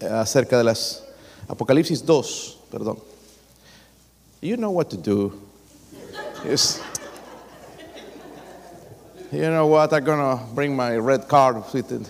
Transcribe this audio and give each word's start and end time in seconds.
acerca 0.00 0.58
de 0.58 0.64
las 0.64 1.04
Apocalipsis 1.48 2.04
2, 2.04 2.58
perdón. 2.70 2.98
You 4.40 4.56
know 4.56 4.70
what 4.70 4.90
to 4.90 4.96
do. 4.96 5.32
You 9.32 9.50
know 9.50 9.66
what? 9.66 9.92
I'm 9.92 10.04
gonna 10.04 10.40
bring 10.54 10.76
my 10.76 10.96
red 10.96 11.26
card 11.26 11.62
with 11.72 11.90
it. 11.90 12.08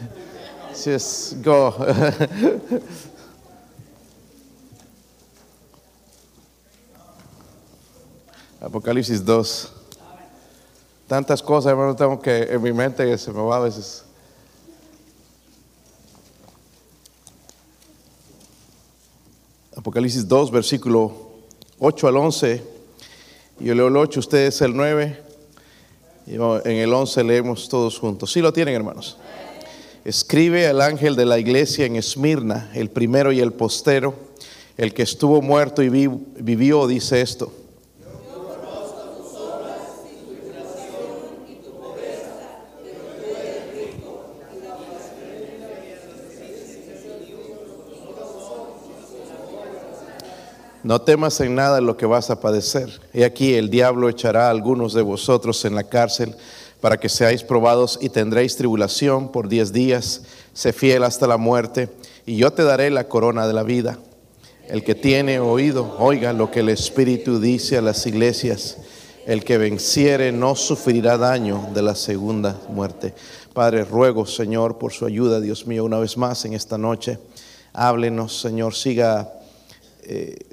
Just 0.85 1.43
go. 1.43 1.73
Apocalipsis 8.61 9.25
2. 9.25 9.71
Tantas 11.09 11.41
cosas, 11.43 11.71
hermano, 11.71 11.95
tengo 11.97 12.21
que 12.21 12.53
en 12.53 12.63
mi 12.63 12.73
mente 12.73 13.17
se 13.17 13.33
me 13.33 13.41
va 13.41 13.57
a 13.57 13.61
veces. 13.61 14.05
Apocalipsis 19.89 20.29
2, 20.29 20.51
versículo 20.51 21.15
8 21.79 22.09
al 22.09 22.17
11. 22.19 22.63
Yo 23.59 23.75
leo 23.75 23.89
el 23.89 23.97
8, 23.97 24.21
ustedes 24.21 24.61
el 24.61 24.77
9. 24.77 25.19
Y 26.27 26.35
en 26.35 26.77
el 26.77 26.93
11 26.93 27.25
leemos 27.25 27.71
todos 27.71 27.99
juntos. 27.99 28.31
¿Sí 28.31 28.43
lo 28.43 28.53
tienen, 28.53 28.75
hermanos? 28.75 29.17
Escribe 30.05 30.67
al 30.67 30.83
ángel 30.83 31.17
de 31.17 31.25
la 31.25 31.39
iglesia 31.39 31.87
en 31.87 31.97
Esmirna, 31.97 32.71
el 32.75 32.91
primero 32.91 33.33
y 33.33 33.41
el 33.41 33.55
postero, 33.55 34.15
el 34.77 34.93
que 34.93 35.05
estuvo 35.05 35.41
muerto 35.41 35.83
y 35.83 35.89
vivió, 35.89 36.87
dice 36.87 37.23
esto. 37.23 37.51
No 50.89 51.03
temas 51.03 51.39
en 51.43 51.55
nada 51.55 51.83
lo 51.83 51.99
que 51.99 52.07
vas 52.07 52.31
a 52.31 52.41
padecer. 52.41 52.89
Y 53.13 53.23
aquí 53.23 53.53
el 53.53 53.69
diablo 53.69 54.09
echará 54.09 54.47
a 54.47 54.51
algunos 54.51 54.95
de 54.95 55.03
vosotros 55.03 55.67
en 55.67 55.75
la 55.75 55.85
cárcel 55.85 56.35
para 56.81 56.97
que 56.97 57.11
seáis 57.11 57.43
probados 57.43 57.99
y 58.01 58.09
tendréis 58.09 58.57
tribulación 58.57 59.31
por 59.31 59.51
diez 59.51 59.75
días. 59.75 60.23
Sé 60.55 60.73
fiel 60.73 61.05
hasta 61.05 61.27
la 61.27 61.37
muerte 61.37 61.91
y 62.25 62.37
yo 62.37 62.55
te 62.55 62.63
daré 62.63 62.89
la 62.89 63.07
corona 63.07 63.47
de 63.47 63.53
la 63.53 63.65
vida. 63.65 63.99
El 64.67 64.83
que 64.83 64.95
tiene 64.95 65.41
oído, 65.41 65.95
oiga 65.99 66.33
lo 66.33 66.51
que 66.51 66.61
el 66.61 66.71
Espíritu 66.71 67.39
dice 67.39 67.77
a 67.77 67.83
las 67.83 68.07
iglesias. 68.07 68.79
El 69.27 69.45
que 69.45 69.59
venciere 69.59 70.33
no 70.33 70.57
sufrirá 70.57 71.19
daño 71.19 71.69
de 71.75 71.83
la 71.83 71.95
segunda 71.95 72.59
muerte. 72.71 73.13
Padre, 73.53 73.85
ruego, 73.85 74.25
Señor, 74.25 74.79
por 74.79 74.95
su 74.95 75.05
ayuda, 75.05 75.39
Dios 75.39 75.67
mío, 75.67 75.85
una 75.85 75.99
vez 75.99 76.17
más 76.17 76.47
en 76.47 76.55
esta 76.55 76.79
noche. 76.79 77.19
Háblenos, 77.75 78.41
Señor, 78.41 78.75
siga 78.75 79.35
eh, 80.05 80.48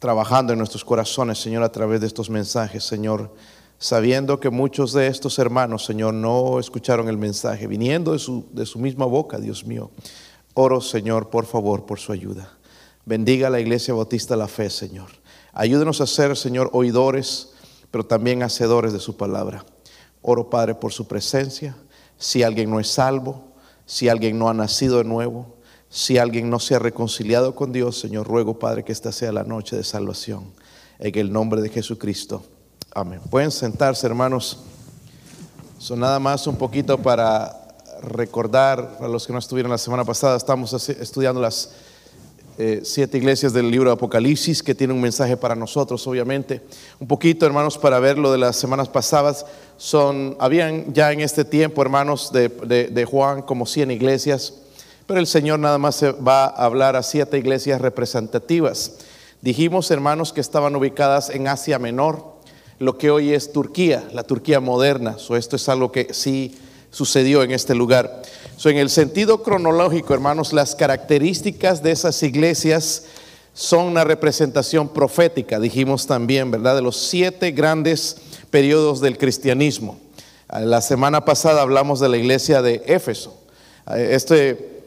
trabajando 0.00 0.52
en 0.52 0.58
nuestros 0.58 0.84
corazones, 0.84 1.38
Señor, 1.38 1.62
a 1.62 1.70
través 1.70 2.00
de 2.00 2.06
estos 2.06 2.30
mensajes, 2.30 2.82
Señor, 2.82 3.32
sabiendo 3.78 4.40
que 4.40 4.48
muchos 4.48 4.94
de 4.94 5.06
estos 5.06 5.38
hermanos, 5.38 5.84
Señor, 5.84 6.14
no 6.14 6.58
escucharon 6.58 7.08
el 7.08 7.18
mensaje, 7.18 7.66
viniendo 7.66 8.12
de 8.12 8.18
su, 8.18 8.46
de 8.52 8.64
su 8.64 8.78
misma 8.78 9.04
boca, 9.04 9.38
Dios 9.38 9.64
mío. 9.64 9.90
Oro, 10.54 10.80
Señor, 10.80 11.28
por 11.28 11.44
favor, 11.44 11.84
por 11.84 12.00
su 12.00 12.12
ayuda. 12.12 12.50
Bendiga 13.04 13.48
a 13.48 13.50
la 13.50 13.60
Iglesia 13.60 13.92
Bautista 13.92 14.36
la 14.36 14.48
Fe, 14.48 14.70
Señor. 14.70 15.10
Ayúdenos 15.52 16.00
a 16.00 16.06
ser, 16.06 16.34
Señor, 16.34 16.70
oidores, 16.72 17.52
pero 17.90 18.04
también 18.04 18.42
hacedores 18.42 18.94
de 18.94 19.00
su 19.00 19.18
palabra. 19.18 19.66
Oro, 20.22 20.48
Padre, 20.48 20.74
por 20.74 20.92
su 20.92 21.06
presencia. 21.06 21.76
Si 22.16 22.42
alguien 22.42 22.70
no 22.70 22.80
es 22.80 22.88
salvo, 22.88 23.52
si 23.84 24.08
alguien 24.08 24.38
no 24.38 24.48
ha 24.48 24.54
nacido 24.54 24.98
de 24.98 25.04
nuevo, 25.04 25.59
si 25.90 26.18
alguien 26.18 26.48
no 26.48 26.60
se 26.60 26.76
ha 26.76 26.78
reconciliado 26.78 27.56
con 27.56 27.72
Dios, 27.72 27.98
Señor, 27.98 28.28
ruego, 28.28 28.60
Padre, 28.60 28.84
que 28.84 28.92
esta 28.92 29.10
sea 29.10 29.32
la 29.32 29.42
noche 29.42 29.76
de 29.76 29.82
salvación. 29.82 30.44
En 31.00 31.18
el 31.18 31.32
nombre 31.32 31.60
de 31.60 31.68
Jesucristo. 31.68 32.44
Amén. 32.94 33.20
Pueden 33.28 33.50
sentarse, 33.50 34.06
hermanos. 34.06 34.60
Son 35.78 35.98
nada 35.98 36.20
más 36.20 36.46
un 36.46 36.56
poquito 36.56 36.96
para 36.96 37.56
recordar 38.02 38.98
a 39.00 39.08
los 39.08 39.26
que 39.26 39.32
no 39.32 39.40
estuvieron 39.40 39.72
la 39.72 39.78
semana 39.78 40.04
pasada. 40.04 40.36
Estamos 40.36 40.72
estudiando 40.90 41.40
las 41.40 41.72
eh, 42.56 42.82
siete 42.84 43.18
iglesias 43.18 43.52
del 43.52 43.68
libro 43.68 43.90
de 43.90 43.94
Apocalipsis 43.94 44.62
que 44.62 44.76
tiene 44.76 44.92
un 44.92 45.00
mensaje 45.00 45.36
para 45.36 45.56
nosotros, 45.56 46.06
obviamente. 46.06 46.62
Un 47.00 47.08
poquito, 47.08 47.46
hermanos, 47.46 47.76
para 47.76 47.98
ver 47.98 48.16
lo 48.16 48.30
de 48.30 48.38
las 48.38 48.54
semanas 48.54 48.88
pasadas. 48.88 49.44
Son, 49.76 50.36
habían 50.38 50.94
ya 50.94 51.10
en 51.10 51.20
este 51.20 51.44
tiempo, 51.44 51.82
hermanos, 51.82 52.30
de, 52.30 52.48
de 52.48 53.04
Juan 53.06 53.42
como 53.42 53.66
100 53.66 53.90
iglesias. 53.90 54.54
Pero 55.10 55.18
el 55.18 55.26
Señor 55.26 55.58
nada 55.58 55.76
más 55.76 55.96
se 55.96 56.12
va 56.12 56.44
a 56.44 56.64
hablar 56.66 56.94
a 56.94 57.02
siete 57.02 57.36
iglesias 57.36 57.80
representativas. 57.80 58.92
Dijimos, 59.42 59.90
hermanos, 59.90 60.32
que 60.32 60.40
estaban 60.40 60.76
ubicadas 60.76 61.30
en 61.30 61.48
Asia 61.48 61.80
Menor, 61.80 62.36
lo 62.78 62.96
que 62.96 63.10
hoy 63.10 63.34
es 63.34 63.50
Turquía, 63.50 64.04
la 64.12 64.22
Turquía 64.22 64.60
moderna. 64.60 65.16
esto 65.36 65.56
es 65.56 65.68
algo 65.68 65.90
que 65.90 66.14
sí 66.14 66.56
sucedió 66.92 67.42
en 67.42 67.50
este 67.50 67.74
lugar. 67.74 68.22
en 68.64 68.76
el 68.76 68.88
sentido 68.88 69.42
cronológico, 69.42 70.14
hermanos, 70.14 70.52
las 70.52 70.76
características 70.76 71.82
de 71.82 71.90
esas 71.90 72.22
iglesias 72.22 73.06
son 73.52 73.86
una 73.86 74.04
representación 74.04 74.90
profética, 74.90 75.58
dijimos 75.58 76.06
también, 76.06 76.52
¿verdad? 76.52 76.76
De 76.76 76.82
los 76.82 76.96
siete 76.96 77.50
grandes 77.50 78.16
periodos 78.50 79.00
del 79.00 79.18
cristianismo. 79.18 79.98
La 80.52 80.80
semana 80.80 81.24
pasada 81.24 81.62
hablamos 81.62 81.98
de 81.98 82.08
la 82.08 82.16
iglesia 82.16 82.62
de 82.62 82.84
Éfeso. 82.86 83.36
Este 83.92 84.78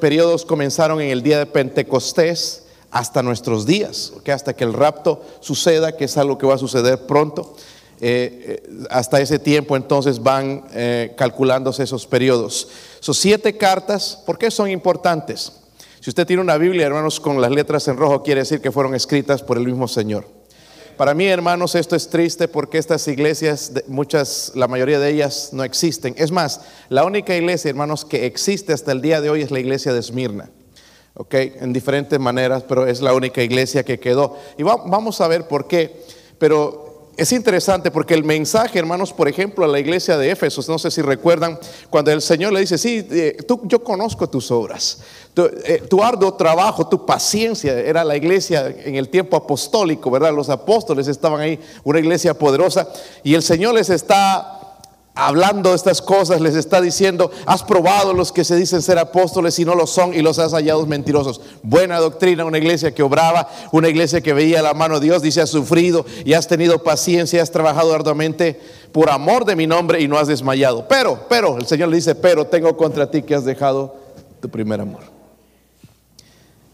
periodos 0.00 0.44
comenzaron 0.44 1.00
en 1.00 1.10
el 1.10 1.22
día 1.22 1.38
de 1.38 1.46
Pentecostés 1.46 2.64
hasta 2.90 3.22
nuestros 3.22 3.66
días, 3.66 4.12
hasta 4.32 4.54
que 4.54 4.64
el 4.64 4.72
rapto 4.72 5.22
suceda, 5.40 5.96
que 5.96 6.04
es 6.04 6.16
algo 6.18 6.38
que 6.38 6.46
va 6.46 6.54
a 6.54 6.58
suceder 6.58 7.06
pronto. 7.06 7.56
Eh, 8.04 8.60
eh, 8.64 8.86
hasta 8.90 9.20
ese 9.20 9.38
tiempo 9.38 9.76
entonces 9.76 10.20
van 10.20 10.64
eh, 10.72 11.14
calculándose 11.16 11.84
esos 11.84 12.06
periodos. 12.06 12.68
Son 13.00 13.14
siete 13.14 13.56
cartas, 13.56 14.20
¿por 14.26 14.38
qué 14.38 14.50
son 14.50 14.68
importantes? 14.68 15.52
Si 16.00 16.10
usted 16.10 16.26
tiene 16.26 16.42
una 16.42 16.58
Biblia, 16.58 16.86
hermanos, 16.86 17.20
con 17.20 17.40
las 17.40 17.52
letras 17.52 17.86
en 17.86 17.96
rojo, 17.96 18.24
quiere 18.24 18.40
decir 18.40 18.60
que 18.60 18.72
fueron 18.72 18.94
escritas 18.94 19.40
por 19.42 19.56
el 19.56 19.64
mismo 19.64 19.86
Señor. 19.86 20.41
Para 20.96 21.14
mí, 21.14 21.26
hermanos, 21.26 21.74
esto 21.74 21.96
es 21.96 22.08
triste 22.08 22.48
porque 22.48 22.78
estas 22.78 23.06
iglesias, 23.08 23.72
muchas, 23.88 24.52
la 24.54 24.68
mayoría 24.68 24.98
de 24.98 25.10
ellas 25.10 25.50
no 25.52 25.64
existen. 25.64 26.14
Es 26.18 26.30
más, 26.30 26.60
la 26.88 27.04
única 27.04 27.34
iglesia, 27.34 27.70
hermanos, 27.70 28.04
que 28.04 28.26
existe 28.26 28.72
hasta 28.72 28.92
el 28.92 29.00
día 29.00 29.20
de 29.20 29.30
hoy 29.30 29.42
es 29.42 29.50
la 29.50 29.60
iglesia 29.60 29.92
de 29.92 30.00
Esmirna. 30.00 30.50
¿Ok? 31.14 31.34
En 31.34 31.72
diferentes 31.72 32.18
maneras, 32.18 32.64
pero 32.66 32.86
es 32.86 33.00
la 33.00 33.14
única 33.14 33.42
iglesia 33.42 33.84
que 33.84 34.00
quedó. 34.00 34.36
Y 34.56 34.62
vamos 34.62 35.20
a 35.20 35.28
ver 35.28 35.46
por 35.46 35.66
qué. 35.66 36.04
Pero 36.38 36.81
es 37.16 37.30
interesante 37.32 37.90
porque 37.90 38.14
el 38.14 38.24
mensaje, 38.24 38.78
hermanos, 38.78 39.12
por 39.12 39.28
ejemplo, 39.28 39.64
a 39.64 39.68
la 39.68 39.78
iglesia 39.78 40.16
de 40.16 40.30
Éfeso, 40.30 40.62
no 40.68 40.78
sé 40.78 40.90
si 40.90 41.02
recuerdan, 41.02 41.58
cuando 41.90 42.10
el 42.10 42.22
Señor 42.22 42.52
le 42.52 42.60
dice, 42.60 42.78
sí, 42.78 43.06
eh, 43.10 43.36
tú, 43.46 43.60
yo 43.64 43.84
conozco 43.84 44.28
tus 44.30 44.50
obras, 44.50 45.00
eh, 45.36 45.82
tu, 45.90 46.02
arduo 46.02 46.32
trabajo, 46.34 46.88
tu 46.88 47.04
paciencia, 47.04 47.78
era 47.78 48.02
la 48.02 48.16
iglesia 48.16 48.74
en 48.84 48.94
el 48.94 49.10
tiempo 49.10 49.36
apostólico, 49.36 50.10
¿verdad? 50.10 50.32
Los 50.32 50.48
apóstoles 50.48 51.06
estaban 51.06 51.40
ahí, 51.40 51.60
una 51.84 52.00
iglesia 52.00 52.32
poderosa, 52.32 52.88
y 53.22 53.34
el 53.34 53.42
Señor 53.42 53.74
les 53.74 53.90
está 53.90 54.61
hablando 55.14 55.74
estas 55.74 56.00
cosas, 56.00 56.40
les 56.40 56.54
está 56.54 56.80
diciendo, 56.80 57.30
has 57.46 57.62
probado 57.62 58.14
los 58.14 58.32
que 58.32 58.44
se 58.44 58.56
dicen 58.56 58.80
ser 58.80 58.98
apóstoles 58.98 59.58
y 59.58 59.64
no 59.64 59.74
lo 59.74 59.86
son 59.86 60.14
y 60.14 60.22
los 60.22 60.38
has 60.38 60.52
hallado 60.52 60.86
mentirosos. 60.86 61.40
Buena 61.62 61.98
doctrina, 61.98 62.44
una 62.44 62.58
iglesia 62.58 62.94
que 62.94 63.02
obraba, 63.02 63.48
una 63.72 63.88
iglesia 63.88 64.20
que 64.20 64.32
veía 64.32 64.62
la 64.62 64.74
mano 64.74 64.98
de 64.98 65.06
Dios, 65.06 65.22
dice, 65.22 65.42
has 65.42 65.50
sufrido 65.50 66.06
y 66.24 66.32
has 66.32 66.48
tenido 66.48 66.82
paciencia, 66.82 67.42
has 67.42 67.50
trabajado 67.50 67.94
arduamente 67.94 68.58
por 68.92 69.10
amor 69.10 69.44
de 69.44 69.56
mi 69.56 69.66
nombre 69.66 70.00
y 70.00 70.08
no 70.08 70.18
has 70.18 70.28
desmayado. 70.28 70.86
Pero, 70.88 71.26
pero, 71.28 71.58
el 71.58 71.66
Señor 71.66 71.88
le 71.88 71.96
dice, 71.96 72.14
pero 72.14 72.46
tengo 72.46 72.76
contra 72.76 73.10
ti 73.10 73.22
que 73.22 73.34
has 73.34 73.44
dejado 73.44 73.96
tu 74.40 74.48
primer 74.48 74.80
amor. 74.80 75.02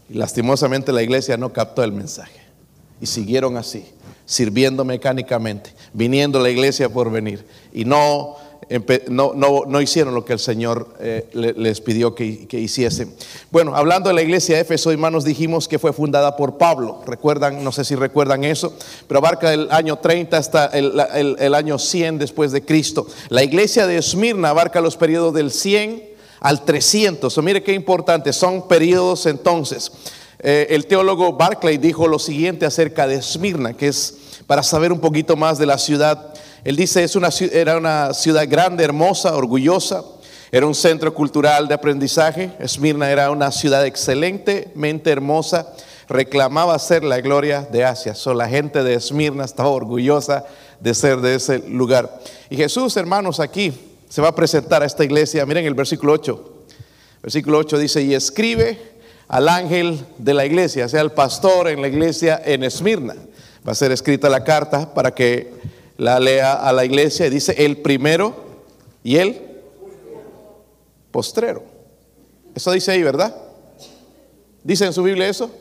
Y 0.09 0.13
lastimosamente 0.15 0.91
la 0.91 1.03
iglesia 1.03 1.37
no 1.37 1.53
captó 1.53 1.83
el 1.83 1.91
mensaje 1.91 2.39
y 2.99 3.05
siguieron 3.05 3.57
así 3.57 3.85
sirviendo 4.29 4.85
mecánicamente, 4.85 5.73
viniendo 5.91 6.37
a 6.37 6.43
la 6.43 6.51
iglesia 6.51 6.87
por 6.87 7.09
venir. 7.09 7.43
Y 7.73 7.83
no, 7.83 8.37
no, 9.07 9.33
no, 9.65 9.81
hicieron 9.81 10.13
lo 10.13 10.23
que 10.23 10.33
el 10.33 10.39
Señor 10.39 10.93
eh, 10.99 11.27
les 11.33 11.81
pidió 11.81 12.13
que, 12.13 12.47
hiciesen. 12.51 13.11
Bueno, 13.49 13.75
hablando 13.75 14.09
de 14.09 14.13
la 14.13 14.21
iglesia 14.21 14.55
de 14.55 14.61
Éfeso, 14.61 14.91
hermanos, 14.91 15.25
dijimos 15.25 15.67
que 15.67 15.79
fue 15.79 15.93
fundada 15.93 16.37
por 16.37 16.59
Pablo. 16.59 17.01
Recuerdan, 17.07 17.63
no 17.63 17.71
sé 17.71 17.83
si 17.83 17.95
recuerdan 17.95 18.43
eso, 18.43 18.71
pero 19.07 19.17
abarca 19.17 19.51
el 19.51 19.67
año 19.71 19.97
30 19.97 20.37
hasta 20.37 20.67
el, 20.67 20.93
el 21.39 21.55
año 21.55 21.79
100 21.79 22.19
después 22.19 22.51
de 22.51 22.63
Cristo. 22.63 23.07
La 23.29 23.43
iglesia 23.43 23.87
de 23.87 23.97
Esmirna 23.97 24.49
abarca 24.49 24.79
los 24.79 24.95
periodos 24.95 25.33
del 25.33 25.49
100 25.49 26.07
al 26.39 26.65
300. 26.65 27.35
O 27.35 27.41
mire 27.41 27.63
qué 27.63 27.73
importante, 27.73 28.31
son 28.31 28.67
periodos 28.67 29.25
entonces. 29.25 29.91
Eh, 30.41 30.67
el 30.69 30.85
teólogo 30.85 31.33
Barclay 31.33 31.77
dijo 31.77 32.07
lo 32.07 32.17
siguiente 32.17 32.65
acerca 32.65 33.07
de 33.07 33.15
Esmirna, 33.15 33.73
que 33.73 33.89
es 33.89 34.15
para 34.47 34.63
saber 34.63 34.93
un 34.93 34.99
poquito 34.99 35.35
más 35.35 35.57
de 35.57 35.65
la 35.65 35.77
ciudad. 35.77 36.33
Él 36.63 36.75
dice, 36.75 37.03
es 37.03 37.15
una, 37.15 37.29
era 37.51 37.77
una 37.77 38.13
ciudad 38.13 38.47
grande, 38.47 38.83
hermosa, 38.83 39.35
orgullosa. 39.35 40.03
Era 40.51 40.65
un 40.65 40.73
centro 40.73 41.13
cultural 41.13 41.67
de 41.67 41.75
aprendizaje. 41.75 42.51
Esmirna 42.59 43.11
era 43.11 43.31
una 43.31 43.51
ciudad 43.51 43.85
excelentemente 43.85 45.11
hermosa. 45.11 45.67
Reclamaba 46.07 46.79
ser 46.79 47.03
la 47.03 47.21
gloria 47.21 47.61
de 47.61 47.83
Asia. 47.83 48.15
So, 48.15 48.33
la 48.33 48.47
gente 48.47 48.81
de 48.81 48.95
Esmirna 48.95 49.45
estaba 49.45 49.69
orgullosa 49.69 50.45
de 50.79 50.93
ser 50.95 51.19
de 51.21 51.35
ese 51.35 51.59
lugar. 51.67 52.19
Y 52.49 52.55
Jesús, 52.55 52.97
hermanos, 52.97 53.39
aquí 53.39 53.73
se 54.07 54.21
va 54.21 54.29
a 54.29 54.35
presentar 54.35 54.81
a 54.81 54.85
esta 54.85 55.03
iglesia. 55.03 55.45
Miren 55.45 55.65
el 55.65 55.75
versículo 55.75 56.13
8. 56.13 56.53
Versículo 57.21 57.59
8 57.59 57.77
dice, 57.77 58.01
y 58.01 58.15
escribe 58.15 58.98
al 59.29 59.47
ángel 59.47 60.05
de 60.17 60.33
la 60.33 60.45
iglesia, 60.45 60.89
sea 60.89 61.01
el 61.01 61.11
pastor 61.11 61.69
en 61.69 61.81
la 61.81 61.87
iglesia 61.87 62.41
en 62.43 62.63
Esmirna. 62.63 63.15
Va 63.65 63.71
a 63.71 63.75
ser 63.75 63.91
escrita 63.91 64.27
la 64.27 64.43
carta 64.43 64.91
para 64.93 65.13
que 65.13 65.53
la 65.97 66.19
lea 66.19 66.53
a 66.53 66.73
la 66.73 66.83
iglesia. 66.83 67.27
Y 67.27 67.29
dice, 67.29 67.53
el 67.63 67.77
primero 67.77 68.35
y 69.03 69.17
el 69.17 69.39
postrero. 71.11 71.63
Eso 72.55 72.71
dice 72.71 72.91
ahí, 72.91 73.03
¿verdad? 73.03 73.35
¿Dice 74.63 74.85
en 74.85 74.93
su 74.93 75.03
Biblia 75.03 75.29
eso? 75.29 75.51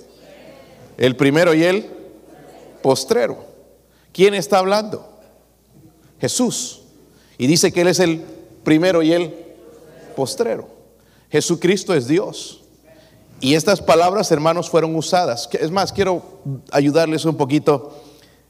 El 0.97 1.15
primero 1.15 1.53
y 1.53 1.63
el 1.63 1.87
postrero. 2.81 3.45
¿Quién 4.13 4.33
está 4.33 4.59
hablando? 4.59 5.07
Jesús. 6.21 6.81
Y 7.37 7.47
dice 7.47 7.71
que 7.71 7.83
Él 7.83 7.89
es 7.89 8.01
el 8.01 8.23
primero 8.65 9.03
y 9.03 9.13
el 9.13 9.35
postrero. 10.17 10.69
Jesucristo 11.31 11.95
es 11.95 12.09
Dios. 12.09 12.63
Y 13.41 13.55
estas 13.55 13.81
palabras, 13.81 14.33
hermanos, 14.33 14.69
fueron 14.69 14.97
usadas. 14.97 15.49
Es 15.53 15.71
más, 15.71 15.93
quiero 15.93 16.23
ayudarles 16.73 17.25
un 17.25 17.37
poquito. 17.37 17.97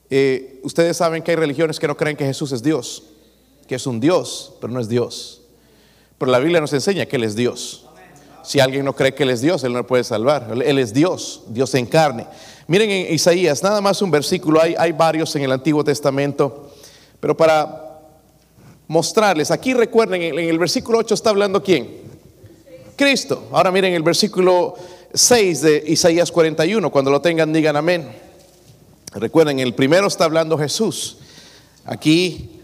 Eh, 0.09 0.61
ustedes 0.63 0.97
saben 0.97 1.23
que 1.23 1.33
hay 1.33 1.37
religiones 1.37 1.79
que 1.79 1.87
no 1.87 1.97
creen 1.97 2.17
que 2.17 2.25
Jesús 2.25 2.53
es 2.53 2.63
Dios, 2.63 3.03
que 3.67 3.75
es 3.75 3.87
un 3.87 4.01
Dios, 4.01 4.55
pero 4.61 4.73
no 4.73 4.81
es 4.81 4.89
Dios. 4.89 5.43
Pero 6.17 6.33
la 6.33 6.39
Biblia 6.39 6.61
nos 6.61 6.73
enseña 6.73 7.05
que 7.05 7.17
Él 7.17 7.25
es 7.25 7.37
Dios. 7.37 7.85
Si 8.43 8.61
alguien 8.61 8.87
no 8.87 8.97
cree 8.97 9.15
que 9.15 9.25
Él 9.25 9.31
es 9.31 9.43
Dios, 9.43 9.63
Él 9.63 9.75
no 9.75 9.87
puede 9.87 10.05
salvar. 10.05 10.55
Él 10.65 10.79
es 10.79 10.95
Dios, 10.95 11.43
Dios 11.49 11.75
en 11.75 11.85
carne. 11.85 12.27
Miren 12.67 12.91
en 12.91 13.15
Isaías, 13.15 13.63
nada 13.63 13.83
más 13.83 14.01
un 14.01 14.11
versículo, 14.11 14.61
hay, 14.61 14.75
hay 14.79 14.93
varios 14.93 15.37
en 15.37 15.43
el 15.43 15.53
Antiguo 15.53 15.85
Testamento, 15.85 16.71
pero 17.21 17.37
para 17.37 18.01
mostrarles, 18.87 19.51
aquí 19.51 19.75
recuerden, 19.75 20.23
en 20.23 20.39
el 20.39 20.59
versículo 20.59 20.99
8 20.99 21.15
está 21.15 21.31
hablando 21.31 21.63
quién? 21.63 22.08
Cristo. 22.99 23.49
Ahora 23.53 23.71
miren 23.71 23.95
el 23.95 24.03
versículo 24.03 24.75
6 25.15 25.63
de 25.63 25.85
Isaías 25.87 26.31
41, 26.31 26.91
cuando 26.91 27.11
lo 27.11 27.23
tengan 27.23 27.53
digan 27.53 27.77
amén. 27.77 28.11
Recuerden, 29.15 29.61
el 29.61 29.73
primero 29.73 30.07
está 30.07 30.25
hablando 30.25 30.59
Jesús. 30.59 31.19
Aquí 31.87 32.61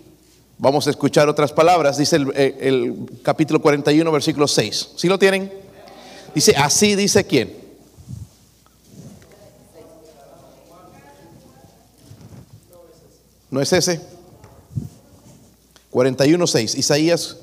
vamos 0.58 0.86
a 0.86 0.90
escuchar 0.90 1.28
otras 1.28 1.52
palabras, 1.52 1.96
dice 1.96 2.16
el, 2.16 2.32
el 2.36 2.94
capítulo 3.22 3.62
41, 3.62 4.12
versículo 4.12 4.46
6. 4.46 4.90
¿Sí 4.96 5.08
lo 5.08 5.18
tienen? 5.18 5.50
Dice, 6.34 6.54
así 6.56 6.96
dice 6.96 7.24
quién. 7.24 7.56
¿No 13.50 13.62
es 13.62 13.72
ese? 13.72 14.00
41.6. 15.92 16.76
Isaías. 16.76 17.36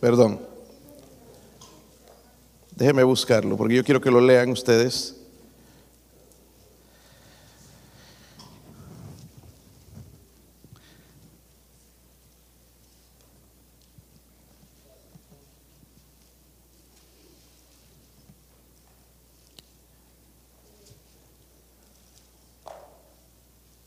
Perdón. 0.00 0.40
Déjeme 2.76 3.02
buscarlo, 3.04 3.56
porque 3.56 3.74
yo 3.74 3.84
quiero 3.84 4.00
que 4.00 4.10
lo 4.10 4.20
lean 4.20 4.50
ustedes. 4.50 5.16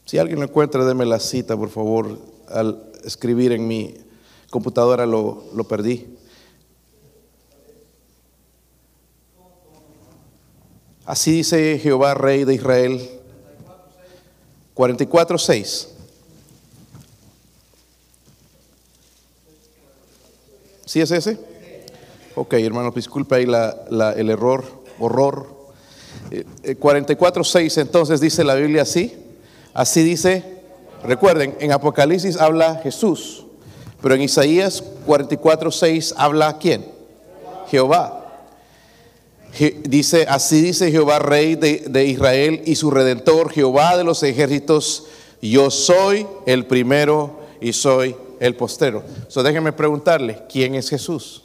Si 0.05 0.17
alguien 0.17 0.39
lo 0.39 0.45
encuentra, 0.45 0.83
déme 0.85 1.05
la 1.05 1.19
cita, 1.19 1.55
por 1.55 1.69
favor. 1.69 2.17
Al 2.49 2.91
escribir 3.03 3.51
en 3.51 3.67
mi 3.67 3.95
computadora 4.49 5.05
lo, 5.05 5.43
lo 5.53 5.63
perdí. 5.65 6.17
Así 11.05 11.31
dice 11.31 11.79
Jehová, 11.79 12.13
Rey 12.13 12.43
de 12.43 12.53
Israel. 12.53 13.09
44.6. 14.75 15.87
¿Sí 20.85 21.01
es 21.01 21.11
ese? 21.11 21.37
Ok, 22.35 22.53
hermano, 22.53 22.91
disculpe 22.91 23.35
ahí 23.35 23.45
la, 23.45 24.13
el 24.15 24.29
error, 24.29 24.63
horror. 24.99 25.47
44.6 26.31 27.77
eh, 27.77 27.81
entonces 27.81 28.21
dice 28.21 28.43
la 28.43 28.55
Biblia 28.55 28.83
así. 28.83 29.15
Así 29.73 30.03
dice, 30.03 30.61
recuerden, 31.03 31.57
en 31.59 31.71
Apocalipsis 31.71 32.37
habla 32.37 32.79
Jesús, 32.83 33.45
pero 34.01 34.15
en 34.15 34.21
Isaías 34.21 34.83
44, 35.05 35.71
6 35.71 36.13
habla 36.17 36.57
quién? 36.57 36.85
Jehová. 37.69 38.15
dice, 39.83 40.25
así 40.29 40.61
dice 40.61 40.91
Jehová, 40.91 41.19
rey 41.19 41.55
de, 41.55 42.05
Israel 42.05 42.61
y 42.65 42.75
su 42.75 42.91
redentor, 42.91 43.51
Jehová 43.51 43.97
de 43.97 44.03
los 44.03 44.23
ejércitos, 44.23 45.05
yo 45.41 45.69
soy 45.71 46.27
el 46.45 46.65
primero 46.65 47.39
y 47.61 47.73
soy 47.73 48.15
el 48.39 48.55
postero. 48.55 49.03
So 49.27 49.43
déjenme 49.43 49.73
preguntarle, 49.73 50.43
¿quién 50.51 50.75
es 50.75 50.89
Jesús? 50.89 51.43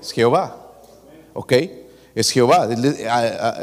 Es 0.00 0.12
Jehová. 0.12 0.56
¿Ok? 1.34 1.52
es 2.20 2.30
Jehová. 2.30 2.68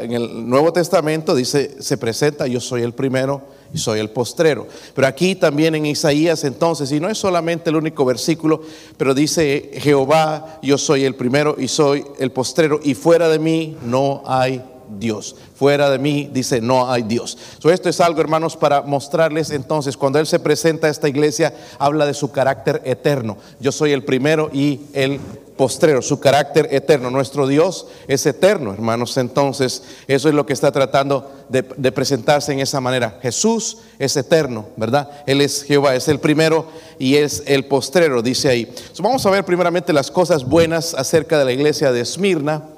En 0.00 0.12
el 0.12 0.48
Nuevo 0.48 0.72
Testamento 0.72 1.34
dice, 1.34 1.76
se 1.78 1.98
presenta, 1.98 2.46
yo 2.46 2.58
soy 2.58 2.82
el 2.82 2.94
primero 2.94 3.42
y 3.72 3.78
soy 3.78 4.00
el 4.00 4.10
postrero. 4.10 4.66
Pero 4.94 5.06
aquí 5.06 5.34
también 5.34 5.74
en 5.74 5.86
Isaías 5.86 6.44
entonces, 6.44 6.92
y 6.92 7.00
no 7.00 7.08
es 7.08 7.18
solamente 7.18 7.70
el 7.70 7.76
único 7.76 8.04
versículo, 8.04 8.62
pero 8.96 9.14
dice 9.14 9.70
Jehová, 9.74 10.58
yo 10.62 10.78
soy 10.78 11.04
el 11.04 11.14
primero 11.14 11.56
y 11.58 11.68
soy 11.68 12.04
el 12.18 12.30
postrero, 12.30 12.80
y 12.82 12.94
fuera 12.94 13.28
de 13.28 13.38
mí 13.38 13.76
no 13.82 14.22
hay 14.26 14.62
Dios. 14.98 15.36
Fuera 15.54 15.90
de 15.90 15.98
mí, 15.98 16.30
dice, 16.32 16.60
no 16.60 16.90
hay 16.90 17.02
Dios. 17.02 17.38
esto 17.64 17.88
es 17.88 18.00
algo, 18.00 18.20
hermanos, 18.20 18.56
para 18.56 18.82
mostrarles 18.82 19.50
entonces, 19.50 19.96
cuando 19.96 20.18
Él 20.18 20.26
se 20.26 20.38
presenta 20.38 20.86
a 20.86 20.90
esta 20.90 21.08
iglesia, 21.08 21.54
habla 21.78 22.06
de 22.06 22.14
su 22.14 22.30
carácter 22.30 22.82
eterno. 22.84 23.36
Yo 23.60 23.72
soy 23.72 23.92
el 23.92 24.04
primero 24.04 24.50
y 24.52 24.80
el 24.92 25.20
postrero, 25.56 26.02
su 26.02 26.20
carácter 26.20 26.68
eterno. 26.70 27.10
Nuestro 27.10 27.46
Dios 27.46 27.86
es 28.06 28.24
eterno, 28.26 28.72
hermanos. 28.72 29.16
Entonces, 29.16 29.82
eso 30.06 30.28
es 30.28 30.34
lo 30.34 30.46
que 30.46 30.52
está 30.52 30.70
tratando 30.70 31.30
de, 31.48 31.62
presentarse 31.92 32.52
en 32.52 32.60
esa 32.60 32.80
manera. 32.80 33.18
Jesús 33.22 33.78
es 33.98 34.16
eterno, 34.16 34.66
¿verdad? 34.76 35.10
Él 35.26 35.40
es 35.40 35.62
Jehová, 35.62 35.94
es 35.94 36.08
el 36.08 36.20
primero 36.20 36.66
y 36.98 37.16
es 37.16 37.42
el 37.46 37.64
postrero, 37.64 38.22
dice 38.22 38.48
ahí. 38.48 38.72
vamos 38.98 39.24
a 39.24 39.30
ver 39.30 39.44
primeramente 39.44 39.92
las 39.92 40.10
cosas 40.10 40.44
buenas 40.44 40.94
acerca 40.94 41.38
de 41.38 41.44
la 41.44 41.52
iglesia 41.52 41.92
de 41.92 42.00
Esmirna. 42.00 42.75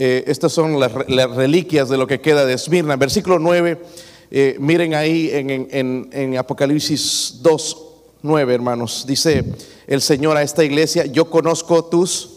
Eh, 0.00 0.22
estas 0.28 0.52
son 0.52 0.78
las, 0.78 0.92
reliquias 0.92 1.88
de 1.88 1.98
lo 1.98 2.06
que 2.06 2.20
queda 2.20 2.46
de 2.46 2.54
Esmirna. 2.54 2.94
Versículo 2.94 3.40
9, 3.40 3.82
eh, 4.30 4.56
miren 4.60 4.94
ahí 4.94 5.28
en, 5.32 6.38
Apocalipsis 6.38 7.38
2, 7.42 7.84
9, 8.22 8.54
hermanos. 8.54 9.04
Dice 9.08 9.44
el 9.88 10.00
Señor 10.00 10.36
a 10.36 10.42
esta 10.42 10.62
iglesia, 10.62 11.04
yo 11.06 11.28
conozco 11.28 11.84
tus, 11.84 12.30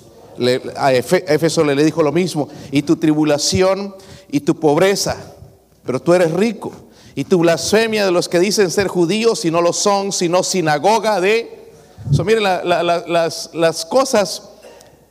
a 0.76 0.92
Éfeso 0.92 1.64
le 1.64 1.84
dijo 1.84 2.02
lo 2.02 2.12
mismo, 2.12 2.50
y 2.72 2.82
tu 2.82 2.96
tribulación 2.96 3.96
y 4.32 4.40
tu 4.40 4.60
pobreza, 4.60 5.36
pero 5.86 6.02
tú 6.02 6.16
eres 6.16 6.32
rico. 6.32 6.72
Y 7.14 7.26
tu 7.26 7.40
blasfemia 7.40 8.06
de 8.06 8.12
los 8.12 8.28
que 8.28 8.40
dicen 8.40 8.72
ser 8.72 8.88
judíos 8.88 9.46
y 9.46 9.52
no 9.52 9.62
lo 9.62 9.74
son, 9.74 10.12
sino 10.12 10.42
sinagoga 10.42 11.22
de... 11.22 11.60
Miren 12.26 12.44
las 12.44 13.86
cosas 13.88 14.50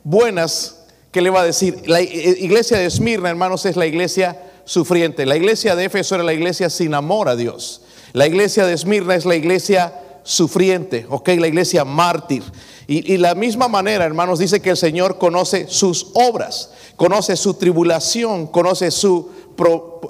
buenas 0.03 0.80
que 1.11 1.21
le 1.21 1.29
va 1.29 1.41
a 1.41 1.45
decir. 1.45 1.81
La 1.85 2.01
iglesia 2.01 2.77
de 2.77 2.85
Esmirna, 2.85 3.29
hermanos, 3.29 3.65
es 3.65 3.75
la 3.75 3.85
iglesia 3.85 4.41
sufriente. 4.65 5.25
La 5.25 5.35
iglesia 5.35 5.75
de 5.75 5.85
Éfeso 5.85 6.15
era 6.15 6.23
la 6.23 6.33
iglesia 6.33 6.69
sin 6.69 6.93
amor 6.93 7.29
a 7.29 7.35
Dios. 7.35 7.81
La 8.13 8.27
iglesia 8.27 8.65
de 8.65 8.73
Esmirna 8.73 9.15
es 9.15 9.25
la 9.25 9.35
iglesia 9.35 9.93
sufriente, 10.23 11.05
ok, 11.09 11.29
la 11.39 11.47
iglesia 11.47 11.85
mártir. 11.85 12.43
Y, 12.87 13.17
la 13.17 13.35
misma 13.35 13.69
manera, 13.69 14.03
hermanos, 14.03 14.39
dice 14.39 14.61
que 14.61 14.71
el 14.71 14.77
Señor 14.77 15.17
conoce 15.17 15.67
sus 15.69 16.07
obras, 16.13 16.71
conoce 16.97 17.37
su 17.37 17.53
tribulación, 17.53 18.47
conoce 18.47 18.91
su, 18.91 19.29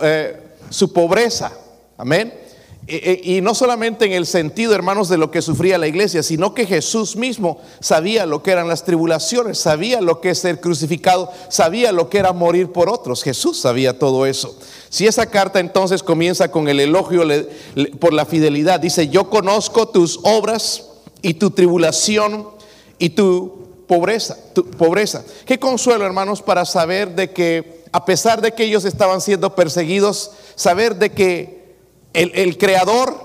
eh, 0.02 0.36
su 0.70 0.92
pobreza. 0.92 1.52
Amén. 1.96 2.34
Y 2.88 3.42
no 3.42 3.54
solamente 3.54 4.06
en 4.06 4.12
el 4.12 4.26
sentido, 4.26 4.74
hermanos, 4.74 5.08
de 5.08 5.18
lo 5.18 5.30
que 5.30 5.44
sufría 5.44 5.78
la 5.78 5.88
iglesia, 5.88 6.24
sino 6.24 6.56
que 6.56 6.66
Jesús 6.66 7.16
mismo 7.16 7.62
sabía 7.80 8.26
lo 8.26 8.42
que 8.42 8.52
eran 8.52 8.68
las 8.68 8.84
tribulaciones, 8.84 9.60
sabía 9.60 10.02
lo 10.02 10.20
que 10.20 10.32
es 10.32 10.40
ser 10.40 10.60
crucificado, 10.60 11.32
sabía 11.50 11.92
lo 11.92 12.10
que 12.10 12.18
era 12.18 12.34
morir 12.34 12.72
por 12.72 12.90
otros. 12.90 13.22
Jesús 13.24 13.60
sabía 13.60 14.00
todo 14.00 14.26
eso. 14.26 14.58
Si 14.90 15.06
esa 15.06 15.28
carta 15.28 15.60
entonces 15.60 16.02
comienza 16.02 16.50
con 16.50 16.68
el 16.68 16.80
elogio 16.80 17.24
por 18.00 18.14
la 18.14 18.26
fidelidad, 18.26 18.80
dice, 18.80 19.10
yo 19.10 19.30
conozco 19.30 19.88
tus 19.88 20.20
obras 20.24 20.90
y 21.22 21.36
tu 21.36 21.52
tribulación 21.52 22.48
y 22.98 23.12
tu 23.12 23.68
pobreza, 23.88 24.38
tu 24.54 24.66
pobreza. 24.66 25.24
Qué 25.46 25.60
consuelo, 25.60 26.04
hermanos, 26.06 26.42
para 26.42 26.66
saber 26.66 27.14
de 27.16 27.32
que 27.32 27.82
a 27.92 28.06
pesar 28.06 28.42
de 28.42 28.54
que 28.54 28.64
ellos 28.64 28.86
estaban 28.86 29.22
siendo 29.22 29.54
perseguidos, 29.56 30.32
saber 30.56 30.96
de 30.96 31.12
que 31.12 31.61
el, 32.14 32.58
creador, 32.58 33.16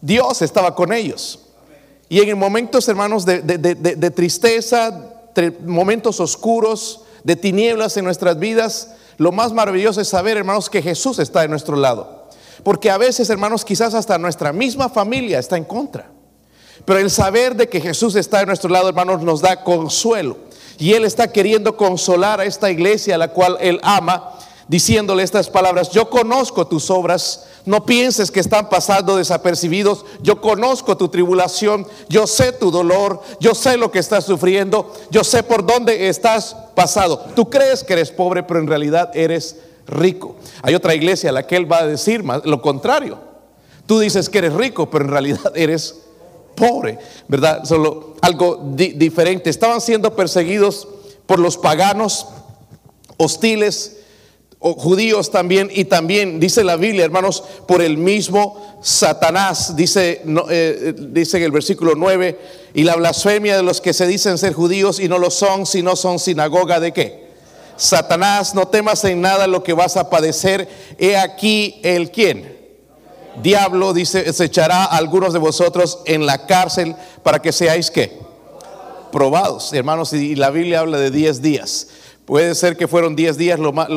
Dios, 0.00 0.42
estaba 0.42 0.74
con 0.74 0.92
ellos. 0.92 1.40
Y 2.08 2.20
en 2.20 2.38
momentos, 2.38 2.88
hermanos, 2.88 3.24
de, 3.24 3.40
de 3.40 4.10
tristeza, 4.10 5.12
momentos 5.64 6.20
oscuros, 6.20 7.02
de 7.24 7.36
tinieblas 7.36 7.96
en 7.96 8.04
nuestras 8.04 8.38
vidas, 8.38 8.92
lo 9.18 9.32
más 9.32 9.52
maravilloso 9.52 10.00
es 10.00 10.08
saber, 10.08 10.36
hermanos, 10.36 10.70
que 10.70 10.82
Jesús 10.82 11.18
está 11.18 11.40
de 11.40 11.48
nuestro 11.48 11.76
lado. 11.76 12.26
Porque 12.62 12.90
a 12.90 12.98
veces, 12.98 13.30
hermanos, 13.30 13.64
quizás 13.64 13.94
hasta 13.94 14.18
nuestra 14.18 14.52
misma 14.52 14.88
familia 14.88 15.38
está 15.38 15.56
en 15.56 15.64
contra. 15.64 16.10
Pero 16.84 17.00
el 17.00 17.10
saber 17.10 17.56
de 17.56 17.68
que 17.68 17.80
Jesús 17.80 18.14
está 18.14 18.40
de 18.40 18.46
nuestro 18.46 18.70
lado, 18.70 18.88
hermanos, 18.88 19.22
nos 19.22 19.40
da 19.40 19.64
consuelo. 19.64 20.36
Y 20.78 20.92
Él 20.92 21.04
está 21.04 21.32
queriendo 21.32 21.76
consolar 21.76 22.40
a 22.40 22.44
esta 22.44 22.70
iglesia 22.70 23.14
a 23.14 23.18
la 23.18 23.28
cual 23.28 23.56
Él 23.60 23.80
ama, 23.82 24.34
diciéndole 24.68 25.22
estas 25.22 25.48
palabras, 25.48 25.90
yo 25.90 26.10
conozco 26.10 26.66
tus 26.66 26.90
obras, 26.90 27.46
no 27.64 27.84
pienses 27.84 28.30
que 28.30 28.40
están 28.40 28.68
pasando 28.68 29.16
desapercibidos. 29.16 30.04
Yo 30.22 30.40
conozco 30.40 30.96
tu 30.96 31.08
tribulación, 31.08 31.86
yo 32.08 32.26
sé 32.26 32.52
tu 32.52 32.70
dolor, 32.70 33.20
yo 33.40 33.54
sé 33.54 33.76
lo 33.76 33.90
que 33.90 33.98
estás 33.98 34.24
sufriendo, 34.24 34.92
yo 35.10 35.24
sé 35.24 35.42
por 35.42 35.66
dónde 35.66 36.08
estás 36.08 36.56
pasado. 36.74 37.18
Tú 37.34 37.50
crees 37.50 37.82
que 37.82 37.94
eres 37.94 38.10
pobre, 38.10 38.42
pero 38.42 38.60
en 38.60 38.66
realidad 38.66 39.10
eres 39.14 39.56
rico. 39.86 40.36
Hay 40.62 40.74
otra 40.74 40.94
iglesia 40.94 41.30
a 41.30 41.32
la 41.32 41.46
que 41.46 41.56
él 41.56 41.70
va 41.70 41.78
a 41.78 41.86
decir 41.86 42.24
lo 42.24 42.62
contrario. 42.62 43.18
Tú 43.86 44.00
dices 44.00 44.28
que 44.28 44.38
eres 44.38 44.52
rico, 44.52 44.90
pero 44.90 45.04
en 45.04 45.10
realidad 45.10 45.52
eres 45.54 45.96
pobre, 46.54 46.98
¿verdad? 47.28 47.64
Solo 47.64 48.14
algo 48.22 48.60
diferente. 48.74 49.50
Estaban 49.50 49.80
siendo 49.80 50.14
perseguidos 50.14 50.88
por 51.26 51.38
los 51.38 51.56
paganos 51.56 52.26
hostiles 53.16 53.95
judíos 54.58 55.30
también, 55.30 55.70
y 55.72 55.84
también 55.84 56.40
dice 56.40 56.64
la 56.64 56.76
Biblia, 56.76 57.04
hermanos, 57.04 57.42
por 57.66 57.82
el 57.82 57.98
mismo 57.98 58.78
Satanás, 58.82 59.76
dice, 59.76 60.22
eh, 60.50 60.94
dice 60.96 61.36
en 61.36 61.44
el 61.44 61.52
versículo 61.52 61.94
9, 61.94 62.38
y 62.74 62.82
la 62.82 62.96
blasfemia 62.96 63.56
de 63.56 63.62
los 63.62 63.80
que 63.80 63.92
se 63.92 64.06
dicen 64.06 64.38
ser 64.38 64.54
judíos 64.54 64.98
y 64.98 65.08
no 65.08 65.18
lo 65.18 65.30
son, 65.30 65.66
si 65.66 65.82
no 65.82 65.96
son 65.96 66.18
sinagoga 66.18 66.80
de 66.80 66.92
qué? 66.92 67.26
Satanás, 67.76 68.54
no 68.54 68.68
temas 68.68 69.04
en 69.04 69.20
nada 69.20 69.46
lo 69.46 69.62
que 69.62 69.74
vas 69.74 69.96
a 69.96 70.08
padecer. 70.08 70.68
He 70.98 71.16
aquí 71.16 71.80
el 71.82 72.10
quién. 72.10 72.56
Diablo, 73.42 73.92
dice, 73.92 74.32
se 74.32 74.44
echará 74.44 74.84
a 74.84 74.96
algunos 74.96 75.32
de 75.34 75.38
vosotros 75.38 76.00
en 76.06 76.24
la 76.24 76.46
cárcel 76.46 76.96
para 77.22 77.40
que 77.40 77.52
seáis 77.52 77.90
qué? 77.90 78.18
Probados, 79.12 79.72
hermanos, 79.74 80.12
y 80.14 80.34
la 80.34 80.50
Biblia 80.50 80.80
habla 80.80 80.98
de 80.98 81.10
10 81.10 81.42
días. 81.42 81.88
Puede 82.26 82.56
ser 82.56 82.76
que 82.76 82.88
fueron 82.88 83.14
10 83.14 83.36
días, 83.38 83.60
lo 83.60 83.72
más, 83.72 83.88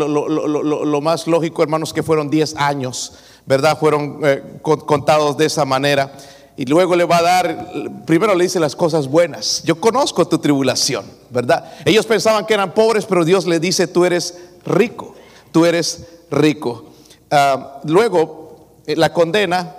lógico, 1.27 1.63
hermanos, 1.63 1.91
que 1.91 2.03
fueron 2.03 2.29
10 2.29 2.55
años, 2.57 3.13
¿verdad? 3.47 3.77
Fueron 3.79 4.19
eh, 4.23 4.43
contados 4.61 5.35
de 5.35 5.47
esa 5.47 5.65
manera. 5.65 6.13
Y 6.55 6.65
luego 6.65 6.95
le 6.95 7.05
va 7.05 7.17
a 7.17 7.21
dar, 7.23 7.71
primero 8.05 8.35
le 8.35 8.43
dice 8.43 8.59
las 8.59 8.75
cosas 8.75 9.07
buenas. 9.07 9.63
Yo 9.63 9.81
conozco 9.81 10.27
tu 10.27 10.37
tribulación, 10.37 11.05
¿verdad? 11.31 11.73
Ellos 11.85 12.05
pensaban 12.05 12.45
que 12.45 12.53
eran 12.53 12.75
pobres, 12.75 13.07
pero 13.07 13.25
Dios 13.25 13.47
le 13.47 13.59
dice, 13.59 13.87
tú 13.87 14.05
eres 14.05 14.37
rico, 14.63 15.15
tú 15.51 15.65
eres 15.65 16.05
rico. 16.29 16.85
Ah, 17.31 17.79
luego, 17.85 18.67
eh, 18.85 18.95
la 18.95 19.11
condena, 19.11 19.75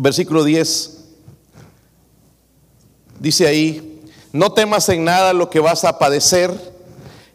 versículo 0.00 0.44
10, 0.44 1.06
dice 3.18 3.48
ahí, 3.48 4.00
no 4.32 4.52
temas 4.52 4.88
en 4.90 5.02
nada 5.02 5.32
lo 5.32 5.50
que 5.50 5.58
vas 5.58 5.84
a 5.84 5.98
padecer 5.98 6.77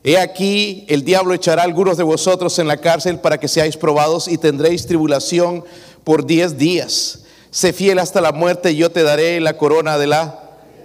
He 0.03 0.17
aquí, 0.17 0.85
el 0.89 1.05
diablo 1.05 1.33
echará 1.33 1.61
a 1.61 1.65
algunos 1.65 1.95
de 1.95 2.03
vosotros 2.03 2.59
en 2.59 2.67
la 2.67 2.77
cárcel 2.77 3.19
para 3.19 3.39
que 3.39 3.47
seáis 3.47 3.77
probados 3.77 4.27
y 4.27 4.37
tendréis 4.37 4.85
tribulación 4.85 5.63
por 6.03 6.25
diez 6.25 6.57
días. 6.57 7.19
Sé 7.51 7.71
fiel 7.71 7.99
hasta 7.99 8.19
la 8.19 8.33
muerte 8.33 8.71
y 8.71 8.75
yo 8.75 8.91
te 8.91 9.03
daré 9.03 9.39
la 9.39 9.57
corona 9.57 9.97
de 9.97 10.07
la 10.07 10.41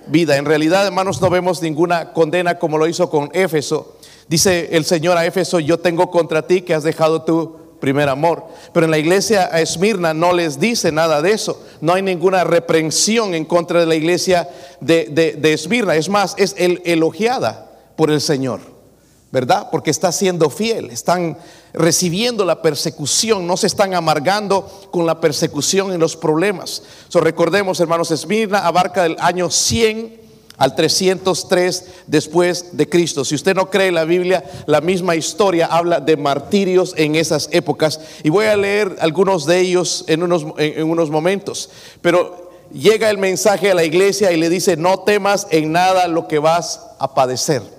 vida. 0.07 0.37
En 0.37 0.45
realidad, 0.45 0.87
hermanos, 0.87 1.21
no 1.21 1.31
vemos 1.31 1.63
ninguna 1.63 2.13
condena 2.13 2.59
como 2.61 2.79
lo 2.79 2.87
hizo 2.87 3.11
con 3.11 3.31
Éfeso. 3.33 3.97
Dice 4.29 4.69
el 4.73 4.85
Señor 4.85 5.17
a 5.17 5.27
Éfeso, 5.27 5.59
yo 5.59 5.79
tengo 5.79 6.11
contra 6.11 6.47
ti 6.47 6.63
que 6.63 6.75
has 6.75 6.85
dejado 6.85 7.23
tu 7.23 7.57
primer 7.81 8.09
amor. 8.09 8.45
Pero 8.73 8.85
en 8.85 8.91
la 8.91 8.99
iglesia 8.99 9.49
a 9.53 9.61
Esmirna 9.61 10.15
no 10.15 10.33
les 10.33 10.61
dice 10.61 10.93
nada 10.93 11.23
de 11.23 11.33
eso. 11.33 11.61
No 11.81 11.95
hay 11.95 12.03
ninguna 12.03 12.45
reprensión 12.45 13.35
en 13.35 13.45
contra 13.45 13.81
de 13.81 13.87
la 13.87 13.95
iglesia 13.97 14.49
de, 14.81 15.35
de, 15.41 15.53
Esmirna. 15.53 15.97
Es 15.97 16.09
más, 16.09 16.35
es 16.39 16.55
elogiada 16.57 17.73
por 17.97 18.11
el 18.11 18.21
Señor. 18.21 18.78
¿Verdad? 19.31 19.69
Porque 19.71 19.91
está 19.91 20.11
siendo 20.11 20.49
fiel, 20.49 20.91
están 20.91 21.37
recibiendo 21.73 22.45
la 22.45 22.63
persecución, 22.63 23.47
no 23.47 23.57
se 23.57 23.67
están 23.67 23.95
amargando 23.95 24.89
con 24.91 25.05
la 25.07 25.21
persecución 25.21 25.93
y 25.93 25.99
los 25.99 26.17
problemas. 26.17 26.83
So, 27.09 27.21
recordemos, 27.21 27.79
hermanos, 27.81 28.11
Esmirna 28.11 28.67
abarca 28.67 29.03
del 29.03 29.17
año 29.21 29.51
100 29.51 30.29
al 30.57 30.75
303 30.75 31.85
después 32.07 32.77
de 32.77 32.89
Cristo. 32.89 33.25
Si 33.25 33.35
usted 33.35 33.55
no 33.55 33.71
cree 33.71 33.89
en 33.89 33.95
la 33.95 34.05
Biblia, 34.05 34.45
la 34.67 34.81
misma 34.81 35.15
historia 35.15 35.67
habla 35.67 36.01
de 36.01 36.17
martirios 36.17 36.95
en 36.97 37.15
esas 37.15 37.49
épocas. 37.53 38.01
Y 38.25 38.31
voy 38.31 38.47
a 38.47 38.57
leer 38.57 38.97
algunos 39.01 39.47
de 39.47 39.61
ellos 39.61 40.05
en 40.09 40.23
unos, 40.23 40.45
en 40.59 40.91
unos 40.91 41.11
momentos. 41.11 41.71
Pero 42.01 42.51
llega 42.73 43.09
el 43.09 43.19
mensaje 43.19 43.71
a 43.71 43.75
la 43.75 43.85
iglesia 43.85 44.33
y 44.33 44.37
le 44.37 44.49
dice, 44.49 44.77
no 44.77 45.01
temas 45.01 45.47
en 45.51 45.71
nada 45.71 46.09
lo 46.09 46.27
que 46.27 46.41
vas 46.41 46.81
a 46.99 47.15
padecer. 47.15 47.78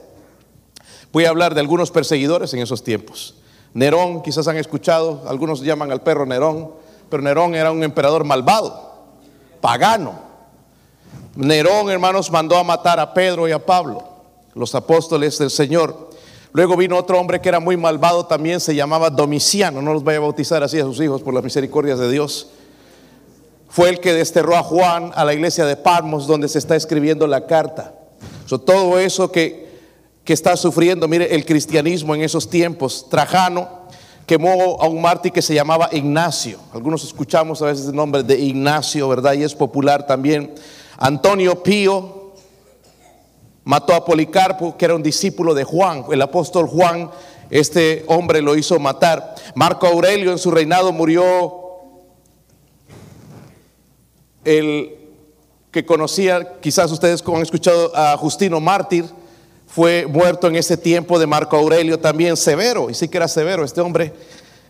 Voy 1.11 1.25
a 1.25 1.29
hablar 1.29 1.53
de 1.55 1.61
algunos 1.61 1.91
perseguidores 1.91 2.53
en 2.53 2.59
esos 2.59 2.83
tiempos. 2.83 3.35
Nerón, 3.73 4.21
quizás 4.21 4.47
han 4.47 4.57
escuchado, 4.57 5.23
algunos 5.27 5.61
llaman 5.61 5.91
al 5.91 6.01
perro 6.01 6.25
Nerón, 6.25 6.71
pero 7.09 7.23
Nerón 7.23 7.55
era 7.55 7.71
un 7.71 7.83
emperador 7.83 8.23
malvado, 8.23 8.93
pagano. 9.61 10.19
Nerón, 11.35 11.89
hermanos, 11.89 12.31
mandó 12.31 12.57
a 12.57 12.63
matar 12.63 12.99
a 12.99 13.13
Pedro 13.13 13.47
y 13.47 13.51
a 13.51 13.65
Pablo, 13.65 14.03
los 14.53 14.73
apóstoles 14.75 15.37
del 15.37 15.49
Señor. 15.49 16.09
Luego 16.51 16.75
vino 16.75 16.97
otro 16.97 17.19
hombre 17.19 17.41
que 17.41 17.49
era 17.49 17.59
muy 17.59 17.77
malvado 17.77 18.25
también, 18.25 18.59
se 18.59 18.75
llamaba 18.75 19.09
Domiciano, 19.09 19.81
no 19.81 19.93
los 19.93 20.03
vaya 20.03 20.17
a 20.17 20.21
bautizar 20.21 20.63
así 20.63 20.79
a 20.79 20.83
sus 20.83 20.99
hijos 20.99 21.21
por 21.21 21.33
las 21.33 21.43
misericordias 21.43 21.99
de 21.99 22.11
Dios. 22.11 22.49
Fue 23.69 23.89
el 23.89 23.99
que 23.99 24.13
desterró 24.13 24.55
a 24.55 24.63
Juan 24.63 25.11
a 25.13 25.23
la 25.23 25.33
iglesia 25.33 25.65
de 25.65 25.75
Parmos 25.75 26.25
donde 26.25 26.47
se 26.47 26.57
está 26.57 26.75
escribiendo 26.75 27.27
la 27.27 27.45
carta. 27.45 27.93
todo 28.65 28.97
eso 28.97 29.31
que 29.31 29.68
que 30.29 30.33
está 30.33 30.55
sufriendo, 30.55 31.07
mire, 31.07 31.33
el 31.33 31.43
cristianismo 31.43 32.13
en 32.13 32.21
esos 32.21 32.47
tiempos. 32.47 33.07
Trajano 33.09 33.67
quemó 34.27 34.77
a 34.79 34.87
un 34.87 35.01
mártir 35.01 35.31
que 35.31 35.41
se 35.41 35.55
llamaba 35.55 35.89
Ignacio. 35.91 36.59
Algunos 36.71 37.03
escuchamos 37.03 37.63
a 37.63 37.65
veces 37.65 37.87
el 37.87 37.95
nombre 37.95 38.21
de 38.21 38.37
Ignacio, 38.37 39.09
¿verdad? 39.09 39.33
Y 39.33 39.41
es 39.41 39.55
popular 39.55 40.05
también. 40.05 40.53
Antonio 40.99 41.63
Pío 41.63 42.35
mató 43.63 43.95
a 43.95 44.05
Policarpo, 44.05 44.77
que 44.77 44.85
era 44.85 44.93
un 44.93 45.01
discípulo 45.01 45.55
de 45.55 45.63
Juan, 45.63 46.05
el 46.11 46.21
apóstol 46.21 46.67
Juan. 46.67 47.09
Este 47.49 48.05
hombre 48.05 48.43
lo 48.43 48.55
hizo 48.55 48.77
matar. 48.77 49.33
Marco 49.55 49.87
Aurelio 49.87 50.31
en 50.31 50.37
su 50.37 50.51
reinado 50.51 50.91
murió 50.91 51.23
el 54.45 54.95
que 55.71 55.87
conocía, 55.87 56.59
quizás 56.59 56.91
ustedes 56.91 57.23
han 57.25 57.41
escuchado 57.41 57.91
a 57.95 58.15
Justino 58.15 58.59
Mártir, 58.59 59.05
fue 59.69 60.07
muerto 60.07 60.47
en 60.47 60.55
ese 60.55 60.77
tiempo 60.77 61.19
de 61.19 61.27
Marco 61.27 61.55
Aurelio 61.55 61.99
también 61.99 62.35
severo, 62.35 62.89
y 62.89 62.95
sí 62.95 63.07
que 63.07 63.17
era 63.17 63.27
severo, 63.27 63.63
este 63.63 63.81
hombre 63.81 64.13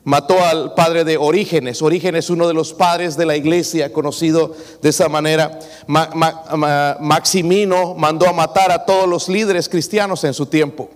mató 0.03 0.44
al 0.44 0.74
padre 0.74 1.06
de 1.06 1.18
Orígenes, 1.18 1.82
Orígenes 1.82 2.29
uno 2.29 2.48
de 2.48 2.53
los 2.53 2.74
padres 2.74 3.15
de 3.15 3.25
la 3.25 3.38
iglesia, 3.38 3.94
conocido 3.94 4.53
de 4.82 4.89
esa 4.89 5.08
manera, 5.08 5.58
Maximino 7.00 7.96
mandó 7.96 8.27
a 8.27 8.34
matar 8.34 8.72
a 8.72 8.86
todos 8.86 9.08
los 9.08 9.29
líderes 9.29 9.70
cristianos 9.70 10.24
en 10.25 10.34
su 10.34 10.48
tiempo, 10.48 10.89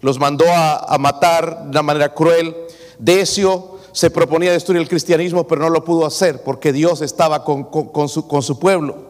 los 0.00 0.18
mandó 0.20 0.44
a, 0.48 0.96
matar 0.98 1.64
de 1.64 1.70
una 1.70 1.82
manera 1.82 2.14
cruel, 2.14 2.54
Decio 2.98 3.78
se 3.92 4.10
proponía 4.10 4.52
destruir 4.52 4.80
el 4.80 4.88
cristianismo, 4.88 5.48
pero 5.48 5.62
no 5.62 5.70
lo 5.70 5.84
pudo 5.84 6.06
hacer 6.06 6.42
porque 6.42 6.72
Dios 6.72 7.00
estaba 7.00 7.44
con, 7.44 7.68
su, 8.08 8.28
con 8.28 8.42
su 8.42 8.58
pueblo. 8.58 9.08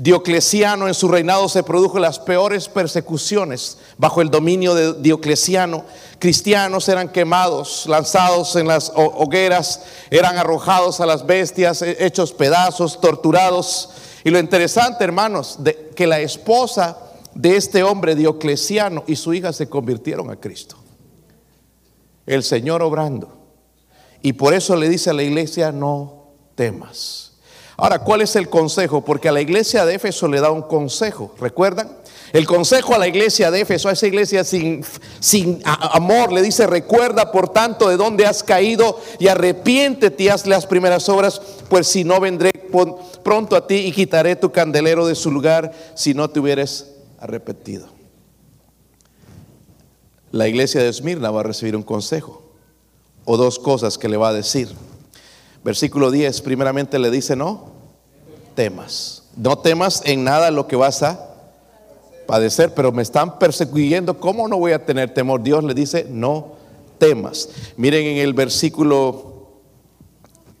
Diocleciano 0.00 0.86
en 0.86 0.94
su 0.94 1.08
reinado 1.08 1.48
se 1.48 1.64
produjo 1.64 1.98
las 1.98 2.20
peores 2.20 2.68
persecuciones 2.68 3.78
bajo 3.96 4.22
el 4.22 4.30
dominio 4.30 4.72
de 4.76 4.94
Diocleciano. 4.94 5.84
Cristianos 6.20 6.88
eran 6.88 7.08
quemados, 7.08 7.84
lanzados 7.88 8.54
en 8.54 8.68
las 8.68 8.92
hogueras, 8.94 9.82
eran 10.10 10.38
arrojados 10.38 11.00
a 11.00 11.06
las 11.06 11.26
bestias, 11.26 11.82
hechos 11.82 12.32
pedazos, 12.32 13.00
torturados. 13.00 13.90
Y 14.22 14.30
lo 14.30 14.38
interesante, 14.38 15.02
hermanos, 15.02 15.58
que 15.96 16.06
la 16.06 16.20
esposa 16.20 16.96
de 17.34 17.56
este 17.56 17.82
hombre 17.82 18.14
Diocleciano 18.14 19.02
y 19.08 19.16
su 19.16 19.34
hija 19.34 19.52
se 19.52 19.68
convirtieron 19.68 20.30
a 20.30 20.36
Cristo. 20.36 20.76
El 22.24 22.44
Señor 22.44 22.82
obrando. 22.82 23.36
Y 24.22 24.34
por 24.34 24.54
eso 24.54 24.76
le 24.76 24.88
dice 24.88 25.10
a 25.10 25.14
la 25.14 25.24
iglesia, 25.24 25.72
no 25.72 26.34
temas. 26.54 27.27
Ahora, 27.80 28.00
¿cuál 28.00 28.22
es 28.22 28.34
el 28.34 28.48
consejo? 28.48 29.04
Porque 29.04 29.28
a 29.28 29.32
la 29.32 29.40
iglesia 29.40 29.86
de 29.86 29.94
Éfeso 29.94 30.26
le 30.26 30.40
da 30.40 30.50
un 30.50 30.62
consejo, 30.62 31.32
¿recuerdan? 31.38 31.88
El 32.32 32.44
consejo 32.44 32.92
a 32.92 32.98
la 32.98 33.06
iglesia 33.06 33.52
de 33.52 33.60
Éfeso, 33.60 33.88
a 33.88 33.92
esa 33.92 34.08
iglesia 34.08 34.42
sin, 34.42 34.84
sin 35.20 35.62
amor, 35.64 36.32
le 36.32 36.42
dice, 36.42 36.66
recuerda 36.66 37.30
por 37.30 37.50
tanto 37.50 37.88
de 37.88 37.96
dónde 37.96 38.26
has 38.26 38.42
caído 38.42 39.00
y 39.20 39.28
arrepiéntete 39.28 40.24
y 40.24 40.28
haz 40.28 40.44
las 40.48 40.66
primeras 40.66 41.08
obras, 41.08 41.40
pues 41.68 41.86
si 41.86 42.02
no 42.02 42.18
vendré 42.18 42.50
pronto 43.22 43.54
a 43.54 43.68
ti 43.68 43.76
y 43.76 43.92
quitaré 43.92 44.34
tu 44.34 44.50
candelero 44.50 45.06
de 45.06 45.14
su 45.14 45.30
lugar 45.30 45.72
si 45.94 46.14
no 46.14 46.28
te 46.28 46.40
hubieras 46.40 46.90
arrepentido. 47.20 47.86
La 50.32 50.48
iglesia 50.48 50.82
de 50.82 50.88
Esmirna 50.88 51.30
va 51.30 51.40
a 51.40 51.44
recibir 51.44 51.76
un 51.76 51.84
consejo 51.84 52.42
o 53.24 53.36
dos 53.36 53.60
cosas 53.60 53.98
que 53.98 54.08
le 54.08 54.16
va 54.16 54.30
a 54.30 54.32
decir. 54.32 54.68
Versículo 55.64 56.10
10, 56.10 56.40
primeramente 56.42 56.98
le 56.98 57.10
dice, 57.10 57.36
no 57.36 57.72
temas. 58.54 59.24
No 59.36 59.58
temas 59.58 60.02
en 60.04 60.24
nada 60.24 60.50
lo 60.50 60.66
que 60.66 60.76
vas 60.76 61.02
a 61.02 61.28
padecer, 62.26 62.74
pero 62.74 62.92
me 62.92 63.02
están 63.02 63.38
persiguiendo, 63.38 64.18
¿cómo 64.20 64.48
no 64.48 64.58
voy 64.58 64.72
a 64.72 64.84
tener 64.84 65.14
temor? 65.14 65.42
Dios 65.42 65.64
le 65.64 65.74
dice, 65.74 66.06
no 66.10 66.56
temas. 66.98 67.48
Miren 67.76 68.06
en 68.06 68.16
el 68.18 68.34
versículo 68.34 69.48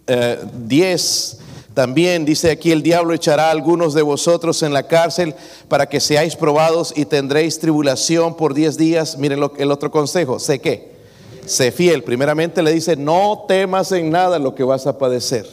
10, 0.06 1.34
eh, 1.34 1.44
también 1.74 2.24
dice 2.24 2.50
aquí, 2.50 2.72
el 2.72 2.82
diablo 2.82 3.14
echará 3.14 3.48
a 3.48 3.50
algunos 3.50 3.94
de 3.94 4.02
vosotros 4.02 4.62
en 4.62 4.72
la 4.72 4.88
cárcel 4.88 5.34
para 5.68 5.88
que 5.88 6.00
seáis 6.00 6.34
probados 6.34 6.92
y 6.96 7.04
tendréis 7.04 7.60
tribulación 7.60 8.36
por 8.36 8.54
10 8.54 8.76
días. 8.76 9.18
Miren 9.18 9.38
lo, 9.38 9.52
el 9.58 9.70
otro 9.70 9.90
consejo, 9.90 10.38
sé 10.38 10.60
que 10.60 10.97
sé 11.48 11.72
fiel. 11.72 12.04
Primeramente 12.04 12.62
le 12.62 12.72
dice, 12.72 12.96
no 12.96 13.44
temas 13.48 13.92
en 13.92 14.10
nada 14.10 14.38
lo 14.38 14.54
que 14.54 14.64
vas 14.64 14.86
a 14.86 14.98
padecer. 14.98 15.46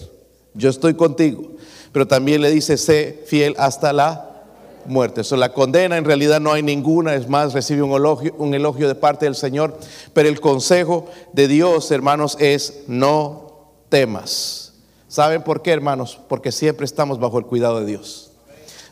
Yo 0.54 0.70
estoy 0.70 0.94
contigo. 0.94 1.44
Pero 1.92 2.08
también 2.08 2.42
le 2.42 2.52
dice, 2.52 2.78
sé 2.78 3.24
fiel 3.26 3.56
hasta 3.58 3.94
la 3.94 4.44
muerte. 4.86 5.22
Eso, 5.22 5.36
la 5.36 5.54
condena 5.54 5.98
en 5.98 6.06
realidad 6.06 6.40
no 6.42 6.52
hay 6.52 6.62
ninguna, 6.62 7.16
es 7.16 7.28
más, 7.28 7.54
recibe 7.54 7.82
un 7.82 7.94
elogio, 7.94 8.36
un 8.38 8.54
elogio 8.54 8.88
de 8.88 8.96
parte 8.96 9.26
del 9.26 9.36
Señor. 9.36 9.78
Pero 10.14 10.30
el 10.30 10.42
consejo 10.42 11.08
de 11.34 11.48
Dios, 11.48 11.90
hermanos, 11.92 12.38
es 12.40 12.84
no 12.88 13.72
temas. 13.90 14.74
¿Saben 15.08 15.42
por 15.42 15.62
qué, 15.62 15.72
hermanos? 15.72 16.20
Porque 16.28 16.52
siempre 16.52 16.86
estamos 16.86 17.20
bajo 17.20 17.40
el 17.40 17.46
cuidado 17.46 17.80
de 17.80 17.86
Dios. 17.86 18.32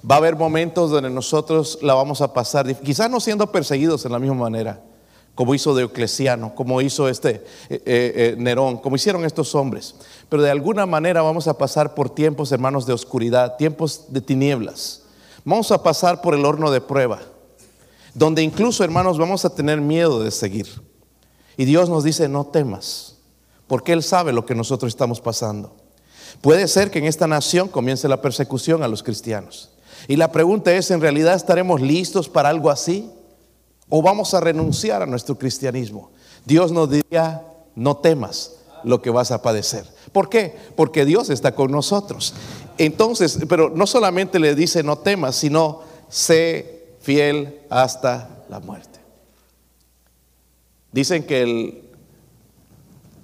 Va 0.09 0.15
a 0.15 0.17
haber 0.19 0.35
momentos 0.35 0.91
donde 0.91 1.09
nosotros 1.09 1.79
la 1.81 1.93
vamos 1.93 2.21
a 2.21 2.33
pasar, 2.33 2.73
quizás 2.77 3.09
no 3.09 3.19
siendo 3.19 3.51
perseguidos 3.51 4.05
en 4.05 4.11
la 4.11 4.19
misma 4.19 4.35
manera 4.35 4.81
como 5.35 5.55
hizo 5.55 5.75
Diocleciano, 5.75 6.53
como 6.53 6.81
hizo 6.81 7.09
este 7.09 7.31
eh, 7.31 7.43
eh, 7.69 7.81
eh, 7.85 8.35
Nerón, 8.37 8.77
como 8.77 8.95
hicieron 8.95 9.25
estos 9.25 9.55
hombres. 9.55 9.95
Pero 10.29 10.43
de 10.43 10.51
alguna 10.51 10.85
manera 10.85 11.21
vamos 11.21 11.47
a 11.47 11.57
pasar 11.57 11.95
por 11.95 12.09
tiempos, 12.09 12.51
hermanos, 12.51 12.85
de 12.85 12.93
oscuridad, 12.93 13.57
tiempos 13.57 14.05
de 14.09 14.21
tinieblas. 14.21 15.03
Vamos 15.43 15.71
a 15.71 15.81
pasar 15.81 16.21
por 16.21 16.35
el 16.35 16.45
horno 16.45 16.71
de 16.71 16.81
prueba, 16.81 17.19
donde 18.13 18.43
incluso, 18.43 18.83
hermanos, 18.83 19.17
vamos 19.17 19.43
a 19.43 19.53
tener 19.53 19.81
miedo 19.81 20.23
de 20.23 20.31
seguir. 20.31 20.67
Y 21.57 21.65
Dios 21.65 21.89
nos 21.89 22.03
dice, 22.03 22.29
no 22.29 22.45
temas, 22.45 23.17
porque 23.67 23.91
Él 23.91 24.03
sabe 24.03 24.33
lo 24.33 24.45
que 24.45 24.55
nosotros 24.55 24.89
estamos 24.89 25.19
pasando. 25.19 25.75
Puede 26.41 26.67
ser 26.67 26.91
que 26.91 26.99
en 26.99 27.05
esta 27.05 27.27
nación 27.27 27.67
comience 27.67 28.07
la 28.07 28.21
persecución 28.21 28.83
a 28.83 28.87
los 28.87 29.03
cristianos. 29.03 29.71
Y 30.07 30.15
la 30.15 30.31
pregunta 30.31 30.73
es, 30.73 30.91
¿en 30.91 31.01
realidad 31.01 31.35
estaremos 31.35 31.81
listos 31.81 32.29
para 32.29 32.49
algo 32.49 32.69
así? 32.69 33.09
O 33.89 34.01
vamos 34.01 34.33
a 34.33 34.39
renunciar 34.39 35.01
a 35.01 35.05
nuestro 35.05 35.37
cristianismo. 35.37 36.11
Dios 36.45 36.71
nos 36.71 36.89
diría, 36.89 37.43
no 37.75 37.97
temas 37.97 38.55
lo 38.83 39.01
que 39.01 39.09
vas 39.09 39.31
a 39.31 39.41
padecer. 39.41 39.85
¿Por 40.11 40.29
qué? 40.29 40.55
Porque 40.75 41.05
Dios 41.05 41.29
está 41.29 41.55
con 41.55 41.71
nosotros. 41.71 42.33
Entonces, 42.77 43.39
pero 43.47 43.69
no 43.69 43.87
solamente 43.87 44.39
le 44.39 44.55
dice 44.55 44.83
no 44.83 44.97
temas, 44.97 45.35
sino 45.35 45.81
sé 46.09 46.95
fiel 47.01 47.61
hasta 47.69 48.43
la 48.49 48.59
muerte. 48.59 48.99
Dicen 50.91 51.23
que 51.23 51.41
el, 51.41 51.83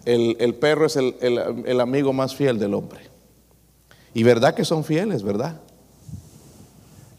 el, 0.06 0.56
perro 0.56 0.88
es 0.88 0.96
el, 0.96 1.16
el 1.22 1.82
amigo 1.82 2.14
más 2.14 2.36
fiel 2.36 2.58
del 2.58 2.74
hombre. 2.74 3.02
Y 4.14 4.24
verdad 4.24 4.56
que 4.56 4.66
son 4.66 4.84
fieles, 4.84 5.22
¿verdad? 5.22 5.62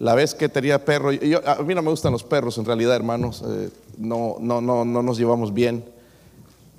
La 0.00 0.14
vez 0.14 0.34
que 0.34 0.48
tenía 0.48 0.82
perro, 0.82 1.10
a 1.10 1.62
mí 1.62 1.74
no 1.74 1.82
me 1.82 1.90
gustan 1.90 2.12
los 2.12 2.24
perros 2.24 2.56
en 2.56 2.64
realidad, 2.64 2.96
hermanos, 2.96 3.44
eh, 3.46 3.68
no, 3.98 4.36
no, 4.40 4.62
no, 4.62 4.82
no 4.82 5.02
nos 5.02 5.18
llevamos 5.18 5.52
bien. 5.52 5.84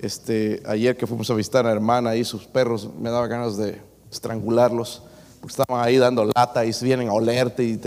Este, 0.00 0.60
ayer 0.66 0.96
que 0.96 1.06
fuimos 1.06 1.30
a 1.30 1.34
visitar 1.34 1.64
a 1.64 1.68
la 1.68 1.74
hermana 1.76 2.16
y 2.16 2.24
sus 2.24 2.46
perros, 2.46 2.90
me 3.00 3.10
daba 3.10 3.28
ganas 3.28 3.56
de 3.56 3.80
estrangularlos, 4.10 5.04
porque 5.40 5.52
estaban 5.52 5.84
ahí 5.84 5.98
dando 5.98 6.24
lata 6.34 6.64
y 6.64 6.72
vienen 6.82 7.10
a 7.10 7.12
olerte 7.12 7.62
y 7.62 7.80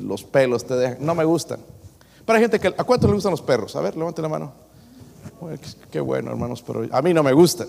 los 0.00 0.24
pelos 0.24 0.66
te 0.66 0.74
dejan. 0.74 0.96
No 0.98 1.14
me 1.14 1.24
gustan. 1.24 1.60
Pero 2.26 2.36
hay 2.36 2.42
gente 2.42 2.58
que, 2.58 2.66
¿a 2.66 2.82
cuántos 2.82 3.08
le 3.08 3.14
gustan 3.14 3.30
los 3.30 3.42
perros? 3.42 3.76
A 3.76 3.80
ver, 3.80 3.96
levante 3.96 4.20
la 4.20 4.28
mano. 4.28 4.52
qué 5.92 6.00
bueno, 6.00 6.32
hermanos, 6.32 6.64
pero 6.66 6.88
a 6.90 7.00
mí 7.00 7.14
no 7.14 7.22
me 7.22 7.32
gustan. 7.32 7.68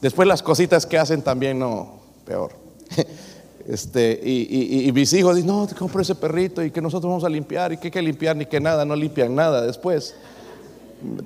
Después 0.00 0.28
las 0.28 0.44
cositas 0.44 0.86
que 0.86 0.96
hacen 0.96 1.22
también 1.22 1.58
no, 1.58 2.00
peor. 2.24 2.52
Este, 3.70 4.20
y, 4.24 4.90
mis 4.92 5.12
hijos 5.12 5.36
dicen, 5.36 5.48
no, 5.48 5.64
te 5.64 5.76
compro 5.76 6.02
ese 6.02 6.16
perrito 6.16 6.60
y 6.60 6.72
que 6.72 6.82
nosotros 6.82 7.08
vamos 7.08 7.22
a 7.22 7.28
limpiar 7.28 7.72
y 7.72 7.76
que 7.76 7.86
hay 7.86 7.90
que 7.92 8.02
limpiar 8.02 8.34
ni 8.34 8.44
que 8.44 8.58
nada, 8.58 8.84
no 8.84 8.96
limpian 8.96 9.32
nada 9.32 9.64
después. 9.64 10.16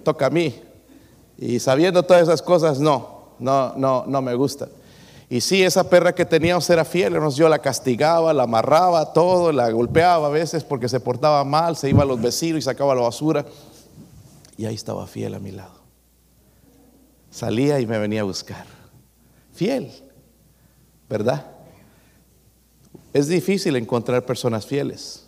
Toca 0.02 0.26
a 0.26 0.30
mí. 0.30 0.54
Y 1.38 1.58
sabiendo 1.58 2.02
todas 2.02 2.22
esas 2.22 2.42
cosas, 2.42 2.78
no, 2.80 3.30
no, 3.38 3.72
no, 3.78 4.04
no 4.06 4.20
me 4.20 4.34
gustan. 4.34 4.68
Y 5.30 5.40
sí, 5.40 5.62
esa 5.62 5.88
perra 5.88 6.14
que 6.14 6.26
teníamos 6.26 6.68
era 6.68 6.84
fiel, 6.84 7.14
yo 7.34 7.48
la 7.48 7.60
castigaba, 7.60 8.34
la 8.34 8.42
amarraba, 8.42 9.14
todo, 9.14 9.50
la 9.50 9.70
golpeaba 9.70 10.26
a 10.26 10.30
veces 10.30 10.64
porque 10.64 10.86
se 10.86 11.00
portaba 11.00 11.42
mal, 11.44 11.78
se 11.78 11.88
iba 11.88 12.02
a 12.02 12.06
los 12.06 12.20
vecinos 12.20 12.58
y 12.58 12.62
sacaba 12.62 12.94
la 12.94 13.00
basura. 13.00 13.46
Y 14.58 14.66
ahí 14.66 14.74
estaba 14.74 15.06
fiel 15.06 15.32
a 15.34 15.38
mi 15.38 15.50
lado. 15.50 15.80
Salía 17.30 17.80
y 17.80 17.86
me 17.86 17.98
venía 17.98 18.20
a 18.20 18.24
buscar. 18.24 18.66
Fiel, 19.54 19.90
¿verdad? 21.08 21.53
Es 23.14 23.28
difícil 23.28 23.76
encontrar 23.76 24.26
personas 24.26 24.66
fieles. 24.66 25.24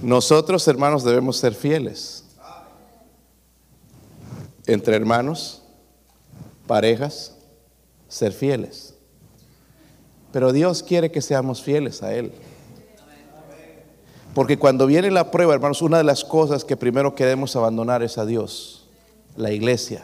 Nosotros, 0.00 0.66
hermanos, 0.66 1.04
debemos 1.04 1.36
ser 1.36 1.54
fieles. 1.54 2.24
Entre 4.66 4.96
hermanos, 4.96 5.62
parejas, 6.66 7.36
ser 8.08 8.32
fieles. 8.32 8.94
Pero 10.32 10.52
Dios 10.52 10.82
quiere 10.82 11.12
que 11.12 11.22
seamos 11.22 11.62
fieles 11.62 12.02
a 12.02 12.12
Él. 12.14 12.32
Porque 14.34 14.58
cuando 14.58 14.86
viene 14.86 15.10
la 15.12 15.30
prueba, 15.30 15.54
hermanos, 15.54 15.82
una 15.82 15.98
de 15.98 16.04
las 16.04 16.24
cosas 16.24 16.64
que 16.64 16.76
primero 16.76 17.14
queremos 17.14 17.54
abandonar 17.54 18.02
es 18.02 18.18
a 18.18 18.26
Dios, 18.26 18.88
la 19.36 19.52
iglesia, 19.52 20.02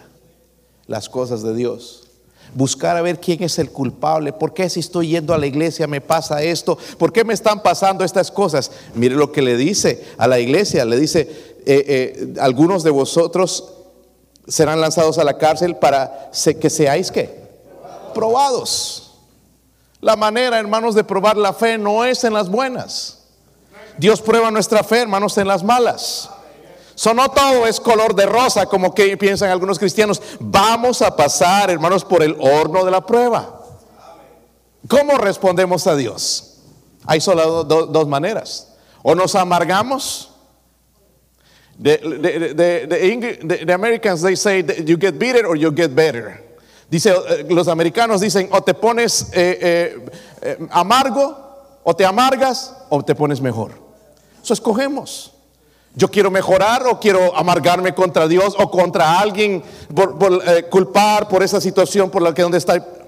las 0.87 1.09
cosas 1.09 1.43
de 1.43 1.55
Dios 1.55 2.08
buscar 2.55 2.97
a 2.97 3.03
ver 3.03 3.21
quién 3.21 3.43
es 3.43 3.59
el 3.59 3.71
culpable, 3.71 4.33
por 4.33 4.55
qué 4.55 4.69
si 4.69 4.81
estoy 4.81 5.09
yendo 5.09 5.35
a 5.35 5.39
la 5.39 5.47
iglesia 5.47 5.87
me 5.87 6.01
pasa 6.01 6.43
esto, 6.43 6.79
por 6.99 7.13
qué 7.13 7.25
me 7.25 7.35
están 7.35 7.63
pasando 7.63 8.05
estas 8.05 8.31
cosas. 8.31 8.71
Mire 8.95 9.15
lo 9.15 9.33
que 9.33 9.43
le 9.43 9.57
dice 9.57 10.05
a 10.19 10.27
la 10.27 10.39
iglesia, 10.39 10.85
le 10.85 10.99
dice, 10.99 11.21
eh, 11.67 11.85
eh, 11.87 12.35
algunos 12.41 12.83
de 12.83 12.91
vosotros 12.91 13.73
serán 14.47 14.81
lanzados 14.81 15.19
a 15.19 15.25
la 15.25 15.39
cárcel 15.39 15.77
para 15.77 16.31
que 16.61 16.71
seáis 16.71 17.11
que 17.11 17.39
probados. 18.15 19.15
La 20.01 20.17
manera, 20.17 20.59
hermanos, 20.59 20.95
de 20.95 21.05
probar 21.05 21.37
la 21.37 21.53
fe 21.53 21.77
no 21.77 22.05
es 22.05 22.25
en 22.25 22.33
las 22.33 22.49
buenas. 22.49 23.19
Dios 23.99 24.23
prueba 24.23 24.51
nuestra 24.51 24.85
fe, 24.85 25.01
hermanos, 25.01 25.37
en 25.39 25.49
las 25.49 25.65
malas. 25.65 26.31
So, 26.99 27.15
no 27.15 27.31
todo 27.31 27.65
es 27.69 27.79
color 27.79 28.13
de 28.17 28.27
rosa, 28.27 28.67
como 28.67 28.93
que 28.93 29.17
piensan 29.17 29.51
algunos 29.51 29.79
cristianos. 29.79 30.21
Vamos 30.41 31.01
a 31.01 31.15
pasar, 31.15 31.71
hermanos, 31.71 32.05
por 32.05 32.25
el 32.25 32.37
horno 32.41 32.85
de 32.85 32.91
la 32.91 33.07
prueba. 33.07 33.61
¿Cómo 34.89 35.17
respondemos 35.17 35.87
a 35.87 35.95
Dios? 35.95 36.57
Hay 37.07 37.21
solo 37.21 37.63
dos 37.63 38.09
maneras. 38.09 38.75
O 39.05 39.15
nos 39.15 39.37
amargamos. 39.37 40.33
The, 41.81 41.99
the, 43.65 43.73
Americans, 43.73 44.21
they 44.21 44.35
say 44.35 44.65
you 44.85 44.97
get 44.97 45.21
bitter 45.21 45.47
or 45.47 45.57
you 45.57 45.71
get 45.71 45.95
better. 45.95 46.43
Dice, 46.91 47.11
eh, 47.11 47.47
los 47.49 47.69
americanos 47.69 48.21
dicen, 48.21 48.49
o 48.51 48.61
te 48.63 48.75
pones 48.75 49.31
eh, 49.35 50.01
eh, 50.43 50.67
amargo 50.71 51.49
O 51.85 51.95
te 51.95 52.05
amargas 52.05 52.75
o 52.91 53.03
te 53.03 53.15
pones 53.15 53.41
mejor. 53.41 53.71
Eso 54.43 54.53
escogemos. 54.53 55.33
Yo 55.95 56.11
quiero 56.11 56.31
mejorar 56.31 56.87
o 56.87 57.01
quiero 57.01 57.37
amargarme 57.37 57.95
contra 57.95 58.29
Dios 58.29 58.55
o 58.59 58.71
contra 58.71 59.19
alguien, 59.19 59.63
por, 59.95 60.43
eh, 60.47 60.65
culpar 60.71 61.29
por 61.29 61.43
esa 61.43 61.61
situación 61.61 62.11
por 62.11 62.23
la 62.23 62.33
que 62.33 62.43
donde 62.43 62.59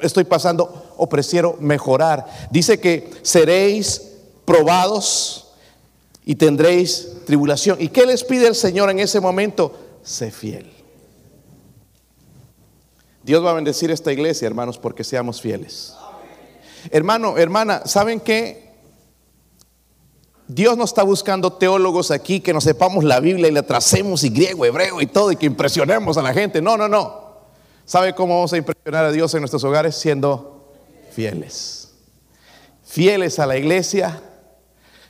estoy 0.00 0.24
pasando 0.24 0.92
o 0.96 1.08
prefiero 1.08 1.56
mejorar. 1.60 2.26
Dice 2.50 2.80
que 2.80 3.10
seréis 3.22 4.10
probados 4.44 5.52
y 6.24 6.34
tendréis 6.34 7.24
tribulación. 7.26 7.76
¿Y 7.80 7.88
qué 7.88 8.06
les 8.06 8.24
pide 8.24 8.48
el 8.48 8.54
Señor 8.54 8.90
en 8.90 8.98
ese 8.98 9.20
momento? 9.20 9.72
Sé 10.02 10.30
fiel. 10.30 10.72
Dios 13.22 13.44
va 13.44 13.50
a 13.50 13.54
bendecir 13.54 13.90
esta 13.90 14.12
iglesia, 14.12 14.46
hermanos, 14.46 14.78
porque 14.78 15.04
seamos 15.04 15.40
fieles. 15.40 15.94
Hermano, 16.90 17.36
hermana, 17.36 17.82
¿saben 17.84 18.20
qué? 18.20 18.69
Dios 20.52 20.76
no 20.76 20.82
está 20.82 21.04
buscando 21.04 21.52
teólogos 21.52 22.10
aquí 22.10 22.40
que 22.40 22.52
nos 22.52 22.64
sepamos 22.64 23.04
la 23.04 23.20
Biblia 23.20 23.46
y 23.46 23.52
la 23.52 23.62
tracemos 23.62 24.24
y 24.24 24.30
griego, 24.30 24.64
hebreo 24.64 25.00
y 25.00 25.06
todo 25.06 25.30
y 25.30 25.36
que 25.36 25.46
impresionemos 25.46 26.16
a 26.18 26.22
la 26.22 26.34
gente. 26.34 26.60
No, 26.60 26.76
no, 26.76 26.88
no. 26.88 27.30
¿Sabe 27.84 28.16
cómo 28.16 28.34
vamos 28.34 28.52
a 28.52 28.56
impresionar 28.56 29.04
a 29.04 29.12
Dios 29.12 29.32
en 29.34 29.42
nuestros 29.42 29.62
hogares? 29.62 29.94
Siendo 29.94 30.72
fieles. 31.12 31.92
Fieles 32.84 33.38
a 33.38 33.46
la 33.46 33.58
iglesia, 33.58 34.20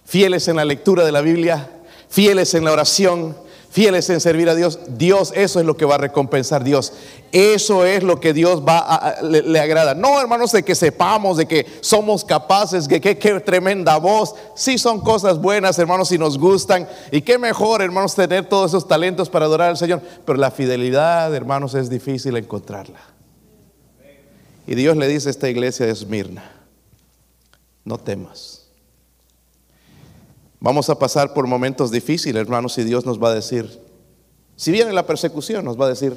fieles 0.05 0.47
en 0.49 0.57
la 0.57 0.67
lectura 0.67 1.07
de 1.07 1.13
la 1.13 1.23
Biblia, 1.23 1.71
fieles 2.11 2.53
en 2.53 2.67
la 2.67 2.73
oración, 2.73 3.35
fieles 3.71 4.11
en 4.11 4.21
servir 4.21 4.49
a 4.49 4.55
Dios, 4.55 4.81
Dios, 4.89 5.33
eso 5.35 5.61
es 5.61 5.67
lo 5.67 5.77
que 5.77 5.85
va 5.85 5.95
a 5.95 5.99
recompensar 5.99 6.65
Dios. 6.65 6.93
Eso 7.33 7.87
es 7.87 8.03
lo 8.03 8.21
que 8.21 8.33
Dios 8.33 8.63
va 8.67 8.79
a, 8.79 9.23
le, 9.23 9.61
agrada. 9.61 9.95
No, 9.95 10.21
hermanos, 10.21 10.51
de 10.53 10.65
que 10.65 10.75
sepamos, 10.75 11.37
de 11.37 11.47
que 11.47 11.65
somos 11.81 12.25
capaces, 12.25 12.89
que 12.89 13.01
qué 13.01 13.15
tremenda 13.41 13.97
voz. 13.99 14.35
Sí 14.57 14.77
son 14.77 15.01
cosas 15.01 15.41
buenas, 15.41 15.79
hermanos, 15.79 16.09
si 16.09 16.19
nos 16.19 16.37
gustan. 16.37 16.89
Y 17.13 17.23
qué 17.23 17.39
mejor, 17.39 17.83
hermanos, 17.83 18.15
tener 18.17 18.49
todos 18.49 18.73
esos 18.73 18.89
talentos 18.89 19.31
para 19.31 19.47
adorar 19.47 19.71
al 19.71 19.77
Señor. 19.77 20.03
Pero 20.25 20.39
la 20.39 20.51
fidelidad, 20.51 21.33
hermanos, 21.35 21.75
es 21.75 21.89
difícil 21.89 22.37
encontrarla. 22.37 23.01
Y 24.67 24.75
Dios 24.75 24.97
le 24.97 25.09
dice 25.09 25.29
a 25.29 25.31
esta 25.31 25.49
iglesia 25.49 25.87
de 25.87 25.93
Esmirna, 25.93 26.51
no 27.85 27.99
temas. 27.99 28.60
Vamos 30.61 30.91
a 30.91 30.99
pasar 30.99 31.33
por 31.33 31.47
momentos 31.47 31.91
difíciles, 31.91 32.41
hermanos, 32.41 32.77
y 32.77 32.85
Dios 32.85 33.07
nos 33.07 33.23
va 33.23 33.31
a 33.31 33.35
decir, 33.35 33.81
si 34.57 34.71
viene 34.71 34.93
la 34.93 35.07
persecución, 35.07 35.65
nos 35.65 35.81
va 35.81 35.87
a 35.87 35.89
decir, 35.89 36.17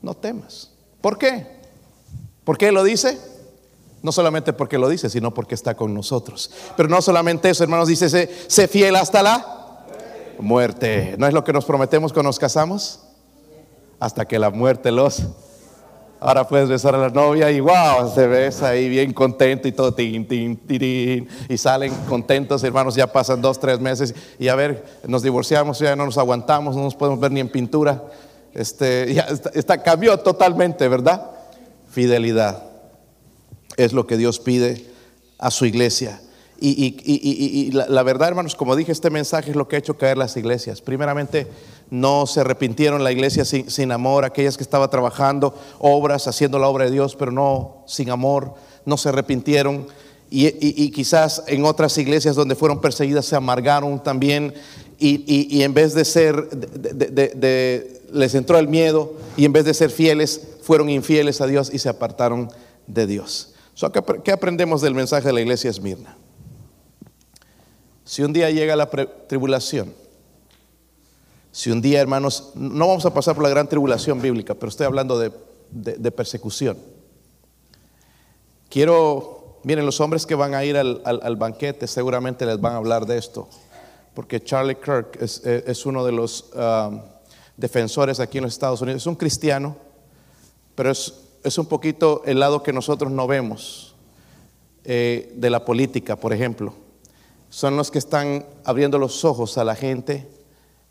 no 0.00 0.14
temas. 0.14 0.70
¿Por 1.02 1.18
qué? 1.18 1.46
¿Por 2.44 2.56
qué 2.56 2.72
lo 2.72 2.82
dice? 2.82 3.18
No 4.02 4.10
solamente 4.10 4.54
porque 4.54 4.78
lo 4.78 4.88
dice, 4.88 5.10
sino 5.10 5.34
porque 5.34 5.54
está 5.54 5.74
con 5.74 5.92
nosotros. 5.92 6.50
Pero 6.78 6.88
no 6.88 7.02
solamente 7.02 7.50
eso, 7.50 7.62
hermanos, 7.62 7.88
dice, 7.88 8.08
sé, 8.08 8.68
fiel 8.68 8.96
hasta 8.96 9.22
la 9.22 9.84
muerte. 10.38 11.16
¿No 11.18 11.26
es 11.26 11.34
lo 11.34 11.44
que 11.44 11.52
nos 11.52 11.66
prometemos 11.66 12.14
cuando 12.14 12.28
nos 12.28 12.38
casamos? 12.38 13.00
Hasta 14.00 14.26
que 14.26 14.38
la 14.38 14.50
muerte 14.50 14.90
los 14.90 15.22
Ahora 16.18 16.48
puedes 16.48 16.68
besar 16.68 16.94
a 16.94 16.98
la 16.98 17.10
novia 17.10 17.50
y 17.50 17.60
wow, 17.60 18.10
se 18.14 18.26
besa 18.26 18.68
ahí 18.68 18.88
bien 18.88 19.12
contento 19.12 19.68
y 19.68 19.72
todo, 19.72 19.92
tin, 19.92 20.26
tin, 20.26 21.28
y 21.48 21.58
salen 21.58 21.92
contentos, 22.08 22.64
hermanos, 22.64 22.94
ya 22.94 23.06
pasan 23.06 23.42
dos, 23.42 23.60
tres 23.60 23.80
meses 23.80 24.14
y 24.38 24.48
a 24.48 24.54
ver, 24.54 24.84
nos 25.06 25.22
divorciamos, 25.22 25.78
ya 25.78 25.94
no 25.94 26.06
nos 26.06 26.16
aguantamos, 26.16 26.74
no 26.74 26.82
nos 26.82 26.94
podemos 26.94 27.20
ver 27.20 27.32
ni 27.32 27.40
en 27.40 27.48
pintura. 27.48 28.02
Este, 28.54 29.12
ya 29.14 29.26
está, 29.54 29.82
cambió 29.82 30.18
totalmente, 30.18 30.88
¿verdad? 30.88 31.30
Fidelidad 31.90 32.62
es 33.76 33.92
lo 33.92 34.06
que 34.06 34.16
Dios 34.16 34.40
pide 34.40 34.86
a 35.38 35.50
su 35.50 35.66
iglesia. 35.66 36.20
Y, 36.58 37.70
la, 37.72 38.02
verdad, 38.02 38.28
hermanos, 38.28 38.54
como 38.54 38.76
dije, 38.76 38.90
este 38.90 39.10
mensaje 39.10 39.50
es 39.50 39.56
lo 39.56 39.68
que 39.68 39.76
ha 39.76 39.78
hecho 39.78 39.98
caer 39.98 40.16
las 40.16 40.38
iglesias. 40.38 40.80
Primeramente, 40.80 41.46
no 41.90 42.26
se 42.26 42.40
arrepintieron 42.40 43.04
la 43.04 43.12
iglesia 43.12 43.44
sin, 43.44 43.92
amor, 43.92 44.24
aquellas 44.24 44.56
que 44.56 44.62
estaban 44.62 44.90
trabajando 44.90 45.54
obras, 45.78 46.26
haciendo 46.26 46.58
la 46.58 46.68
obra 46.68 46.86
de 46.86 46.90
Dios, 46.90 47.16
pero 47.16 47.30
no 47.30 47.84
sin 47.86 48.10
amor, 48.10 48.54
no 48.84 48.96
se 48.96 49.08
arrepintieron. 49.08 49.86
Y, 50.28 50.90
quizás 50.90 51.44
en 51.46 51.64
otras 51.64 51.96
iglesias 51.98 52.34
donde 52.34 52.56
fueron 52.56 52.80
perseguidas 52.80 53.26
se 53.26 53.36
amargaron 53.36 54.02
también 54.02 54.54
y, 54.98 55.62
en 55.62 55.72
vez 55.72 55.94
de 55.94 56.04
ser, 56.04 56.48
les 58.12 58.34
entró 58.34 58.58
el 58.58 58.66
miedo 58.66 59.14
y 59.36 59.44
en 59.44 59.52
vez 59.52 59.64
de 59.64 59.74
ser 59.74 59.90
fieles, 59.90 60.40
fueron 60.62 60.90
infieles 60.90 61.40
a 61.40 61.46
Dios 61.46 61.70
y 61.72 61.78
se 61.78 61.88
apartaron 61.88 62.50
de 62.88 63.06
Dios. 63.06 63.54
¿Qué 64.24 64.32
aprendemos 64.32 64.80
del 64.80 64.94
mensaje 64.94 65.28
de 65.28 65.32
la 65.32 65.40
iglesia 65.40 65.70
Esmirna? 65.70 66.16
Si 68.04 68.22
un 68.22 68.32
día 68.32 68.50
llega 68.50 68.74
la 68.74 68.88
tribulación, 68.88 69.92
si 71.56 71.70
un 71.70 71.80
día, 71.80 72.02
hermanos, 72.02 72.50
no 72.54 72.86
vamos 72.86 73.06
a 73.06 73.14
pasar 73.14 73.34
por 73.34 73.42
la 73.42 73.48
gran 73.48 73.66
tribulación 73.66 74.20
bíblica, 74.20 74.54
pero 74.54 74.68
estoy 74.68 74.84
hablando 74.84 75.18
de, 75.18 76.10
persecución. 76.10 76.76
Quiero, 78.68 79.58
miren, 79.62 79.86
los 79.86 79.98
hombres 80.02 80.26
que 80.26 80.34
van 80.34 80.54
a 80.54 80.66
ir 80.66 80.76
al, 80.76 81.36
banquete 81.36 81.86
seguramente 81.86 82.44
les 82.44 82.60
van 82.60 82.74
a 82.74 82.76
hablar 82.76 83.06
de 83.06 83.16
esto, 83.16 83.48
porque 84.12 84.44
Charlie 84.44 84.74
Kirk 84.74 85.16
es, 85.18 85.86
uno 85.86 86.04
de 86.04 86.12
los 86.12 86.50
um, 86.54 87.00
defensores 87.56 88.20
aquí 88.20 88.36
en 88.36 88.44
los 88.44 88.52
Estados 88.52 88.82
Unidos. 88.82 89.00
Es 89.00 89.06
un 89.06 89.16
cristiano, 89.16 89.78
pero 90.74 90.90
es, 90.90 91.14
un 91.56 91.64
poquito 91.64 92.20
el 92.26 92.38
lado 92.38 92.62
que 92.62 92.74
nosotros 92.74 93.10
no 93.10 93.26
vemos 93.26 93.94
eh, 94.84 95.32
de 95.34 95.48
la 95.48 95.64
política, 95.64 96.16
por 96.16 96.34
ejemplo. 96.34 96.74
Son 97.48 97.78
los 97.78 97.90
que 97.90 97.98
están 97.98 98.44
abriendo 98.62 98.98
los 98.98 99.24
ojos 99.24 99.56
a 99.56 99.64
la 99.64 99.74
gente 99.74 100.35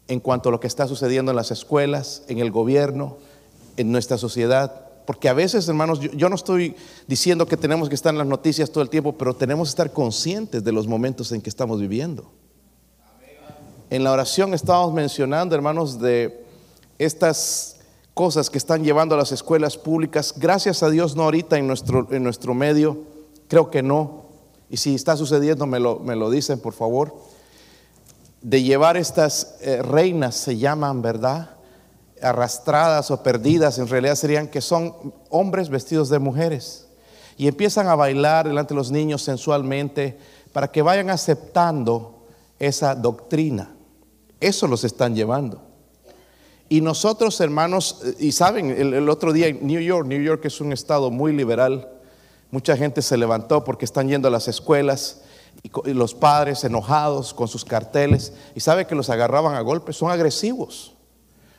en 0.08 0.20
cuanto 0.20 0.50
a 0.50 0.52
lo 0.52 0.60
que 0.60 0.68
está 0.68 0.88
sucediendo 0.88 1.32
en 1.32 1.36
las 1.36 1.52
escuelas, 1.52 2.24
en 2.28 2.40
el 2.40 2.52
gobierno, 2.52 3.18
en 3.78 3.92
nuestra 3.92 4.18
sociedad. 4.18 4.82
Porque 5.06 5.30
a 5.30 5.34
veces, 5.34 5.68
hermanos, 5.68 6.00
yo, 6.00 6.30
no 6.30 6.36
estoy 6.36 6.76
diciendo 7.08 7.46
que 7.46 7.58
tenemos 7.58 7.90
que 7.90 7.96
estar 7.96 8.14
en 8.14 8.18
las 8.18 8.28
noticias 8.28 8.72
todo 8.72 8.84
el 8.84 8.90
tiempo, 8.90 9.14
pero 9.14 9.36
tenemos 9.36 9.68
que 9.68 9.72
estar 9.72 9.92
conscientes 9.92 10.64
de 10.64 10.72
los 10.72 10.88
momentos 10.88 11.32
en 11.32 11.42
que 11.42 11.50
estamos 11.50 11.80
viviendo. 11.80 12.32
En 13.90 14.04
la 14.04 14.12
oración 14.12 14.54
estábamos 14.54 14.94
mencionando, 14.94 15.56
hermanos, 15.56 16.00
de 16.00 16.44
estas 16.98 17.78
cosas 18.14 18.50
que 18.50 18.58
están 18.58 18.84
llevando 18.84 19.14
a 19.14 19.18
las 19.18 19.32
escuelas 19.32 19.78
públicas. 19.78 20.34
Gracias 20.38 20.82
a 20.82 20.90
Dios, 20.90 21.16
no 21.16 21.24
ahorita 21.24 21.58
en 21.58 21.68
nuestro, 21.68 22.08
en 22.12 22.24
nuestro 22.24 22.54
medio, 22.54 22.98
creo 23.48 23.70
que 23.70 23.84
no. 23.84 24.26
Y 24.72 24.78
si 24.78 24.96
está 24.96 25.16
sucediendo, 25.16 25.68
me 25.68 25.80
lo, 25.80 26.00
me 26.00 26.16
lo 26.16 26.32
dicen, 26.32 26.60
por 26.60 26.74
favor 26.74 27.14
de 28.46 28.62
llevar 28.62 28.96
estas 28.96 29.56
eh, 29.62 29.82
reinas, 29.82 30.36
se 30.36 30.56
llaman, 30.56 31.02
¿verdad? 31.02 31.50
Arrastradas 32.22 33.10
o 33.10 33.24
perdidas, 33.24 33.80
en 33.80 33.88
realidad 33.88 34.14
serían 34.14 34.50
que 34.50 34.62
son 34.62 35.16
hombres 35.32 35.68
vestidos 35.68 36.10
de 36.10 36.20
mujeres. 36.20 36.88
Y 37.38 37.48
empiezan 37.48 37.88
a 37.88 37.96
bailar 37.96 38.48
delante 38.48 38.76
de 38.76 38.78
los 38.78 38.92
niños 38.92 39.24
sensualmente 39.24 40.20
para 40.54 40.68
que 40.68 40.84
vayan 40.84 41.10
aceptando 41.10 42.24
esa 42.60 42.94
doctrina. 42.94 43.74
Eso 44.40 44.68
los 44.68 44.84
están 44.84 45.16
llevando. 45.16 45.64
Y 46.70 46.82
nosotros, 46.82 47.42
hermanos, 47.42 48.04
y 48.20 48.32
saben, 48.32 48.70
el, 48.70 48.94
el, 48.94 49.10
otro 49.10 49.34
día 49.34 49.48
en 49.48 49.66
New 49.66 49.82
York, 49.82 50.06
New 50.06 50.22
York 50.22 50.46
es 50.46 50.62
un 50.62 50.72
estado 50.72 51.10
muy 51.10 51.34
liberal, 51.34 51.90
mucha 52.52 52.78
gente 52.78 53.02
se 53.02 53.18
levantó 53.18 53.64
porque 53.64 53.86
están 53.86 54.08
yendo 54.08 54.28
a 54.28 54.32
las 54.32 54.48
escuelas 54.48 55.24
y 55.64 55.94
los 55.94 56.14
padres 56.14 56.64
enojados 56.64 57.34
con 57.34 57.48
sus 57.48 57.66
carteles 57.66 58.34
y 58.54 58.60
sabe 58.60 58.86
que 58.88 58.96
los 58.96 59.10
agarraban 59.10 59.56
a 59.56 59.62
golpes, 59.62 59.98
son 59.98 60.12
agresivos, 60.12 60.94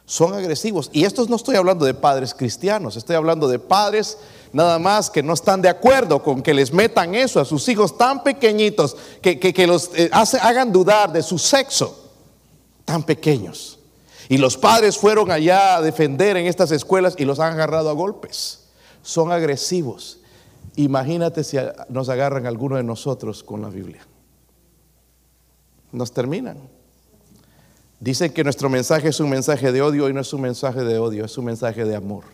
son 0.04 0.35
agresivos. 0.35 0.90
Y 0.92 1.04
estos 1.04 1.28
no 1.28 1.37
estoy 1.37 1.56
hablando 1.56 1.85
de 1.85 1.94
padres 1.94 2.35
cristianos, 2.35 2.96
estoy 2.96 3.16
hablando 3.16 3.48
de 3.48 3.59
padres 3.59 4.18
nada 4.52 4.78
más 4.78 5.11
que 5.11 5.22
no 5.22 5.35
están 5.35 5.61
de 5.61 5.68
acuerdo 5.68 6.22
con 6.22 6.42
que 6.42 6.54
les 6.54 6.72
metan 6.72 7.14
eso 7.14 7.40
a 7.40 7.44
sus 7.44 7.68
hijos 7.68 7.98
tan 7.98 8.22
pequeñitos, 8.22 8.96
que, 9.20 9.66
los 9.66 9.90
eh, 9.94 10.09
hagan 10.12 10.72
dudar 10.72 11.12
de 11.12 11.22
su 11.22 11.38
sexo, 11.38 12.11
tan 12.85 13.02
pequeños. 13.02 13.78
Y 14.28 14.38
los 14.38 14.56
padres 14.56 14.96
fueron 14.96 15.30
allá 15.30 15.76
a 15.76 15.82
defender 15.82 16.37
en 16.37 16.46
estas 16.46 16.70
escuelas 16.72 17.14
y 17.18 17.24
los 17.24 17.38
han 17.38 17.52
agarrado 17.52 17.90
a 17.90 17.92
golpes. 17.92 18.64
Son 19.02 19.30
agresivos. 19.30 20.18
Imagínate 20.74 21.44
si 21.44 21.57
nos 21.88 22.09
agarran 22.09 22.46
alguno 22.46 22.76
de 22.76 22.83
nosotros 22.83 23.42
con 23.42 23.62
la 23.62 23.68
Biblia. 23.68 24.07
Nos 25.92 26.12
terminan. 26.12 26.59
Dicen 28.00 28.33
que 28.33 28.44
nuestro 28.44 28.68
mensaje 28.68 29.09
es 29.09 29.20
un 29.20 29.31
mensaje 29.31 29.72
de 29.72 29.81
odio 29.81 30.09
y 30.09 30.12
no 30.12 30.20
es 30.20 30.33
un 30.33 30.42
mensaje 30.42 30.85
de 30.85 30.98
odio, 30.98 31.24
es 31.24 31.38
un 31.38 31.46
mensaje 31.46 31.85
de 31.85 31.96
amor. 31.96 32.24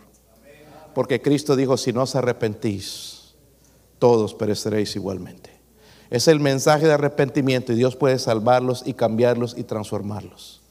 Porque 0.93 1.21
Cristo 1.21 1.55
dijo, 1.55 1.77
si 1.77 1.93
no 1.93 2.03
os 2.03 2.15
arrepentís, 2.15 3.35
todos 3.99 4.33
pereceréis 4.33 4.95
igualmente. 4.95 5.51
Es 6.09 6.27
el 6.27 6.39
mensaje 6.39 6.85
de 6.85 6.93
arrepentimiento 6.93 7.71
y 7.71 7.75
Dios 7.75 7.95
puede 7.95 8.19
salvarlos 8.19 8.83
y 8.85 8.93
cambiarlos 8.93 9.55
y 9.57 9.63
transformarlos. 9.63 10.61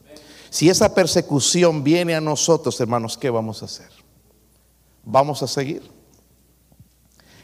Si 0.51 0.69
esa 0.69 0.95
persecución 0.95 1.83
viene 1.83 2.15
a 2.15 2.21
nosotros, 2.21 2.79
hermanos, 2.81 3.17
¿qué 3.17 3.31
vamos 3.31 3.63
a 3.63 3.65
hacer? 3.65 3.89
¿Vamos 5.03 5.43
a 5.43 5.47
seguir? 5.47 5.83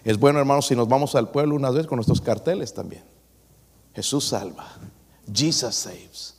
Es 0.09 0.19
bueno, 0.19 0.39
hermanos, 0.39 0.67
si 0.67 0.75
nos 0.75 0.89
vamos 0.89 1.15
al 1.17 1.29
pueblo 1.29 1.55
una 1.55 1.69
vez 1.69 1.87
con 1.87 1.97
nuestros 1.97 2.23
carteles 2.23 2.73
también. 2.73 3.05
Jesús 3.95 4.25
salva. 4.25 4.67
Jesus 5.31 5.75
saves. 5.75 6.35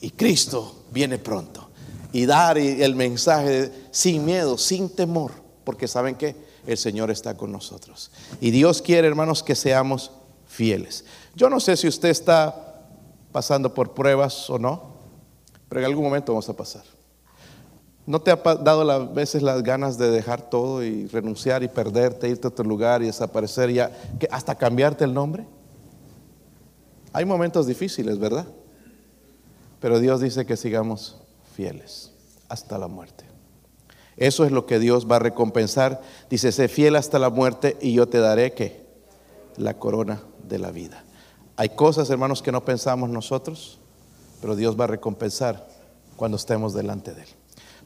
Y 0.00 0.10
Cristo 0.10 0.84
viene 0.92 1.18
pronto. 1.18 1.68
Y 2.12 2.26
dar 2.26 2.58
el 2.58 2.94
mensaje 2.94 3.72
sin 3.90 4.24
miedo, 4.24 4.56
sin 4.56 4.88
temor, 4.88 5.32
porque 5.64 5.88
saben 5.88 6.14
que 6.14 6.36
el 6.64 6.78
Señor 6.78 7.10
está 7.10 7.36
con 7.36 7.50
nosotros. 7.50 8.12
Y 8.40 8.52
Dios 8.52 8.80
quiere, 8.80 9.08
hermanos, 9.08 9.42
que 9.42 9.56
seamos 9.56 10.12
fieles. 10.46 11.04
Yo 11.34 11.50
no 11.50 11.58
sé 11.58 11.76
si 11.76 11.88
usted 11.88 12.10
está 12.10 12.84
pasando 13.32 13.74
por 13.74 13.94
pruebas 13.94 14.48
o 14.48 14.60
no, 14.60 14.92
pero 15.68 15.80
en 15.80 15.86
algún 15.86 16.04
momento 16.04 16.30
vamos 16.30 16.48
a 16.48 16.56
pasar. 16.56 16.84
¿No 18.08 18.22
te 18.22 18.30
ha 18.30 18.36
dado 18.36 18.90
a 18.90 19.00
veces 19.00 19.42
las 19.42 19.62
ganas 19.62 19.98
de 19.98 20.10
dejar 20.10 20.48
todo 20.48 20.82
y 20.82 21.06
renunciar 21.08 21.62
y 21.62 21.68
perderte, 21.68 22.26
irte 22.26 22.46
a 22.46 22.48
otro 22.48 22.64
lugar 22.64 23.02
y 23.02 23.04
desaparecer 23.04 23.70
ya, 23.70 23.92
hasta 24.30 24.54
cambiarte 24.54 25.04
el 25.04 25.12
nombre? 25.12 25.44
Hay 27.12 27.26
momentos 27.26 27.66
difíciles, 27.66 28.18
¿verdad? 28.18 28.46
Pero 29.78 30.00
Dios 30.00 30.22
dice 30.22 30.46
que 30.46 30.56
sigamos 30.56 31.20
fieles 31.54 32.10
hasta 32.48 32.78
la 32.78 32.88
muerte. 32.88 33.26
Eso 34.16 34.46
es 34.46 34.52
lo 34.52 34.64
que 34.64 34.78
Dios 34.78 35.06
va 35.06 35.16
a 35.16 35.18
recompensar. 35.18 36.00
Dice, 36.30 36.50
sé 36.50 36.68
fiel 36.68 36.96
hasta 36.96 37.18
la 37.18 37.28
muerte 37.28 37.76
y 37.78 37.92
yo 37.92 38.08
te 38.08 38.20
daré 38.20 38.54
que 38.54 38.86
la 39.58 39.74
corona 39.74 40.22
de 40.48 40.58
la 40.58 40.70
vida. 40.70 41.04
Hay 41.56 41.68
cosas, 41.68 42.08
hermanos, 42.08 42.40
que 42.40 42.52
no 42.52 42.64
pensamos 42.64 43.10
nosotros, 43.10 43.78
pero 44.40 44.56
Dios 44.56 44.80
va 44.80 44.84
a 44.84 44.88
recompensar 44.88 45.68
cuando 46.16 46.38
estemos 46.38 46.72
delante 46.72 47.12
de 47.12 47.24
Él 47.24 47.28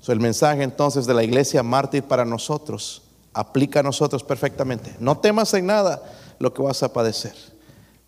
el 0.08 0.20
mensaje 0.20 0.62
entonces 0.62 1.06
de 1.06 1.14
la 1.14 1.22
iglesia 1.22 1.62
mártir 1.62 2.02
para 2.02 2.24
nosotros 2.24 3.02
aplica 3.34 3.80
a 3.80 3.82
nosotros 3.82 4.24
perfectamente. 4.24 4.94
No 4.98 5.18
temas 5.18 5.54
en 5.54 5.66
nada 5.66 6.02
lo 6.38 6.52
que 6.52 6.62
vas 6.62 6.82
a 6.82 6.92
padecer. 6.92 7.34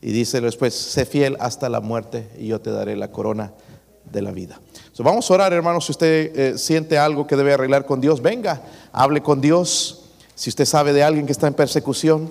Y 0.00 0.12
dice 0.12 0.40
después, 0.40 0.74
sé 0.74 1.07
fiel 1.07 1.37
hasta 1.40 1.68
la 1.68 1.80
muerte 1.80 2.30
y 2.38 2.48
yo 2.48 2.61
te 2.61 2.70
daré 2.70 2.96
la 2.96 3.11
corona 3.11 3.52
de 4.04 4.20
la 4.20 4.33
vida. 4.33 4.61
vamos 4.98 5.30
a 5.30 5.35
orar, 5.35 5.52
hermanos, 5.52 5.87
si 5.87 5.92
usted 5.92 6.38
eh, 6.38 6.59
siente 6.59 6.98
algo 6.98 7.26
que 7.26 7.37
debe 7.37 7.54
arreglar 7.54 7.87
con 7.87 8.00
Dios, 8.00 8.20
venga, 8.20 8.61
hable 8.92 9.22
con 9.22 9.40
Dios. 9.40 10.11
Si 10.35 10.50
usted 10.50 10.66
sabe 10.66 10.92
de 10.92 11.02
alguien 11.02 11.26
que 11.26 11.33
está 11.33 11.46
en 11.46 11.54
persecución, 11.54 12.30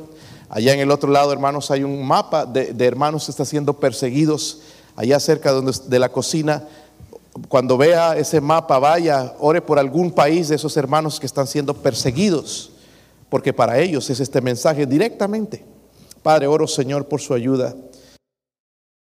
allá 0.50 0.74
en 0.74 0.82
el 0.82 0.92
otro 0.92 1.10
lado, 1.10 1.34
hermanos, 1.34 1.72
hay 1.72 1.84
un 1.84 2.06
mapa 2.06 2.46
de, 2.46 2.76
hermanos 2.86 3.26
que 3.26 3.32
están 3.32 3.46
siendo 3.46 3.74
perseguidos, 3.80 4.62
allá 4.96 5.20
cerca 5.20 5.52
de 5.52 6.00
la 6.00 6.10
cocina 6.10 6.68
cuando 7.48 7.78
vea 7.78 8.16
ese 8.16 8.40
mapa, 8.40 8.78
vaya, 8.80 9.34
ore 9.40 9.62
por 9.62 9.80
algún 9.80 10.12
país 10.12 10.50
de 10.50 10.56
esos 10.56 10.78
hermanos 10.78 11.20
que 11.20 11.26
están 11.26 11.48
siendo 11.48 11.74
perseguidos, 11.74 12.72
porque 13.30 13.54
para 13.54 13.80
ellos 13.80 14.10
es 14.10 14.20
este 14.20 14.42
mensaje 14.42 14.86
directamente. 14.86 15.66
Padre, 16.22 16.48
oro 16.48 16.68
Señor 16.68 17.08
por 17.08 17.22
su 17.22 17.34
ayuda. 17.34 17.76